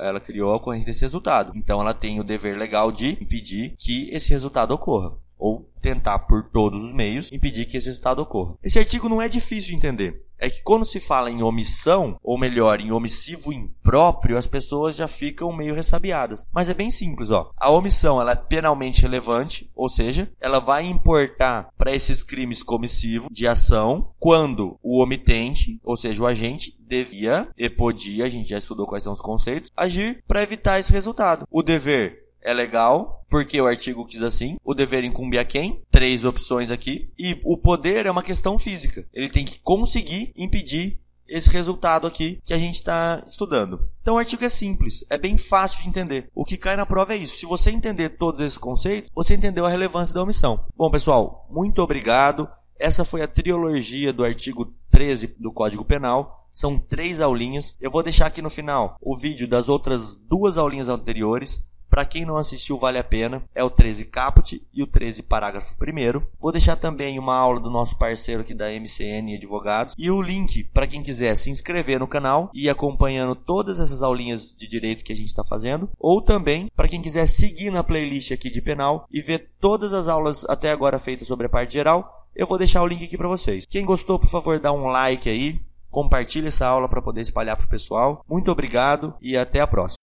ela 0.00 0.18
criou 0.18 0.50
a 0.50 0.56
ocorrência 0.56 0.86
desse 0.86 1.02
resultado. 1.02 1.52
Então 1.54 1.80
ela 1.80 1.94
tem 1.94 2.18
o 2.18 2.24
dever 2.24 2.58
legal 2.58 2.90
de 2.90 3.10
impedir 3.10 3.76
que 3.78 4.10
esse 4.10 4.30
resultado 4.30 4.74
ocorra 4.74 5.12
ou 5.38 5.68
tentar 5.80 6.18
por 6.20 6.42
todos 6.42 6.82
os 6.82 6.92
meios 6.92 7.30
impedir 7.32 7.66
que 7.66 7.76
esse 7.76 7.86
resultado 7.86 8.20
ocorra. 8.20 8.56
Esse 8.62 8.78
artigo 8.78 9.08
não 9.08 9.22
é 9.22 9.28
difícil 9.28 9.70
de 9.70 9.76
entender. 9.76 10.28
É 10.40 10.48
que 10.48 10.62
quando 10.62 10.84
se 10.84 11.00
fala 11.00 11.30
em 11.30 11.42
omissão, 11.42 12.16
ou 12.22 12.38
melhor, 12.38 12.80
em 12.80 12.92
omissivo 12.92 13.52
impróprio, 13.52 14.38
as 14.38 14.46
pessoas 14.46 14.94
já 14.94 15.08
ficam 15.08 15.52
meio 15.52 15.74
ressabiadas. 15.74 16.46
Mas 16.52 16.68
é 16.68 16.74
bem 16.74 16.92
simples, 16.92 17.30
ó. 17.30 17.50
A 17.56 17.70
omissão 17.72 18.20
ela 18.20 18.32
é 18.32 18.36
penalmente 18.36 19.02
relevante, 19.02 19.68
ou 19.74 19.88
seja, 19.88 20.30
ela 20.40 20.60
vai 20.60 20.86
importar 20.86 21.70
para 21.76 21.92
esses 21.92 22.22
crimes 22.22 22.62
comissivos 22.62 23.28
de 23.32 23.48
ação 23.48 24.12
quando 24.18 24.78
o 24.80 25.02
omitente, 25.02 25.80
ou 25.82 25.96
seja, 25.96 26.22
o 26.22 26.26
agente, 26.26 26.78
devia 26.86 27.48
e 27.58 27.68
podia, 27.68 28.24
a 28.24 28.28
gente 28.28 28.50
já 28.50 28.58
estudou 28.58 28.86
quais 28.86 29.02
são 29.02 29.12
os 29.12 29.20
conceitos, 29.20 29.72
agir 29.76 30.22
para 30.26 30.42
evitar 30.42 30.78
esse 30.78 30.92
resultado. 30.92 31.46
O 31.50 31.62
dever 31.62 32.28
é 32.40 32.54
legal, 32.54 33.17
porque 33.28 33.60
o 33.60 33.66
artigo 33.66 34.06
quis 34.06 34.22
assim. 34.22 34.56
O 34.64 34.74
dever 34.74 35.04
incumbe 35.04 35.38
a 35.38 35.44
quem? 35.44 35.82
Três 35.90 36.24
opções 36.24 36.70
aqui. 36.70 37.10
E 37.18 37.38
o 37.44 37.56
poder 37.56 38.06
é 38.06 38.10
uma 38.10 38.22
questão 38.22 38.58
física. 38.58 39.06
Ele 39.12 39.28
tem 39.28 39.44
que 39.44 39.60
conseguir 39.60 40.32
impedir 40.36 41.00
esse 41.28 41.50
resultado 41.50 42.06
aqui 42.06 42.40
que 42.44 42.54
a 42.54 42.58
gente 42.58 42.76
está 42.76 43.22
estudando. 43.26 43.86
Então 44.00 44.14
o 44.14 44.18
artigo 44.18 44.44
é 44.44 44.48
simples, 44.48 45.04
é 45.10 45.18
bem 45.18 45.36
fácil 45.36 45.82
de 45.82 45.88
entender. 45.88 46.30
O 46.34 46.44
que 46.44 46.56
cai 46.56 46.74
na 46.74 46.86
prova 46.86 47.12
é 47.12 47.18
isso. 47.18 47.36
Se 47.36 47.46
você 47.46 47.70
entender 47.70 48.10
todos 48.10 48.40
esses 48.40 48.56
conceitos, 48.56 49.10
você 49.14 49.34
entendeu 49.34 49.66
a 49.66 49.68
relevância 49.68 50.14
da 50.14 50.22
omissão. 50.22 50.64
Bom, 50.74 50.90
pessoal, 50.90 51.46
muito 51.50 51.82
obrigado. 51.82 52.48
Essa 52.78 53.04
foi 53.04 53.20
a 53.20 53.28
trilogia 53.28 54.12
do 54.12 54.24
artigo 54.24 54.72
13 54.90 55.34
do 55.38 55.52
Código 55.52 55.84
Penal. 55.84 56.48
São 56.50 56.78
três 56.78 57.20
aulinhas. 57.20 57.76
Eu 57.80 57.90
vou 57.90 58.02
deixar 58.02 58.26
aqui 58.26 58.40
no 58.40 58.50
final 58.50 58.96
o 59.00 59.16
vídeo 59.16 59.46
das 59.46 59.68
outras 59.68 60.14
duas 60.14 60.56
aulinhas 60.56 60.88
anteriores 60.88 61.62
para 61.98 62.04
quem 62.04 62.24
não 62.24 62.36
assistiu, 62.36 62.78
vale 62.78 62.96
a 62.96 63.02
pena. 63.02 63.42
É 63.52 63.64
o 63.64 63.68
13 63.68 64.04
caput 64.04 64.64
e 64.72 64.84
o 64.84 64.86
13 64.86 65.20
parágrafo 65.24 65.74
1. 65.74 66.22
Vou 66.38 66.52
deixar 66.52 66.76
também 66.76 67.18
uma 67.18 67.34
aula 67.34 67.58
do 67.58 67.68
nosso 67.68 67.98
parceiro 67.98 68.42
aqui 68.42 68.54
da 68.54 68.70
MCN 68.70 69.34
Advogados 69.34 69.96
e 69.98 70.08
o 70.08 70.22
link 70.22 70.62
para 70.62 70.86
quem 70.86 71.02
quiser 71.02 71.34
se 71.34 71.50
inscrever 71.50 71.98
no 71.98 72.06
canal 72.06 72.52
e 72.54 72.66
ir 72.66 72.70
acompanhando 72.70 73.34
todas 73.34 73.80
essas 73.80 74.00
aulinhas 74.00 74.54
de 74.56 74.68
direito 74.68 75.02
que 75.02 75.12
a 75.12 75.16
gente 75.16 75.26
está 75.26 75.42
fazendo, 75.42 75.90
ou 75.98 76.22
também 76.22 76.70
para 76.76 76.86
quem 76.86 77.02
quiser 77.02 77.26
seguir 77.26 77.72
na 77.72 77.82
playlist 77.82 78.30
aqui 78.30 78.48
de 78.48 78.62
penal 78.62 79.04
e 79.10 79.20
ver 79.20 79.50
todas 79.58 79.92
as 79.92 80.06
aulas 80.06 80.44
até 80.48 80.70
agora 80.70 81.00
feitas 81.00 81.26
sobre 81.26 81.46
a 81.46 81.50
parte 81.50 81.74
geral. 81.74 82.28
Eu 82.32 82.46
vou 82.46 82.58
deixar 82.58 82.80
o 82.80 82.86
link 82.86 83.04
aqui 83.04 83.18
para 83.18 83.26
vocês. 83.26 83.66
Quem 83.66 83.84
gostou, 83.84 84.20
por 84.20 84.30
favor, 84.30 84.60
dá 84.60 84.70
um 84.70 84.86
like 84.86 85.28
aí, 85.28 85.60
compartilhe 85.90 86.46
essa 86.46 86.64
aula 86.64 86.88
para 86.88 87.02
poder 87.02 87.22
espalhar 87.22 87.56
para 87.56 87.66
o 87.66 87.68
pessoal. 87.68 88.24
Muito 88.28 88.52
obrigado 88.52 89.14
e 89.20 89.36
até 89.36 89.60
a 89.60 89.66
próxima. 89.66 89.96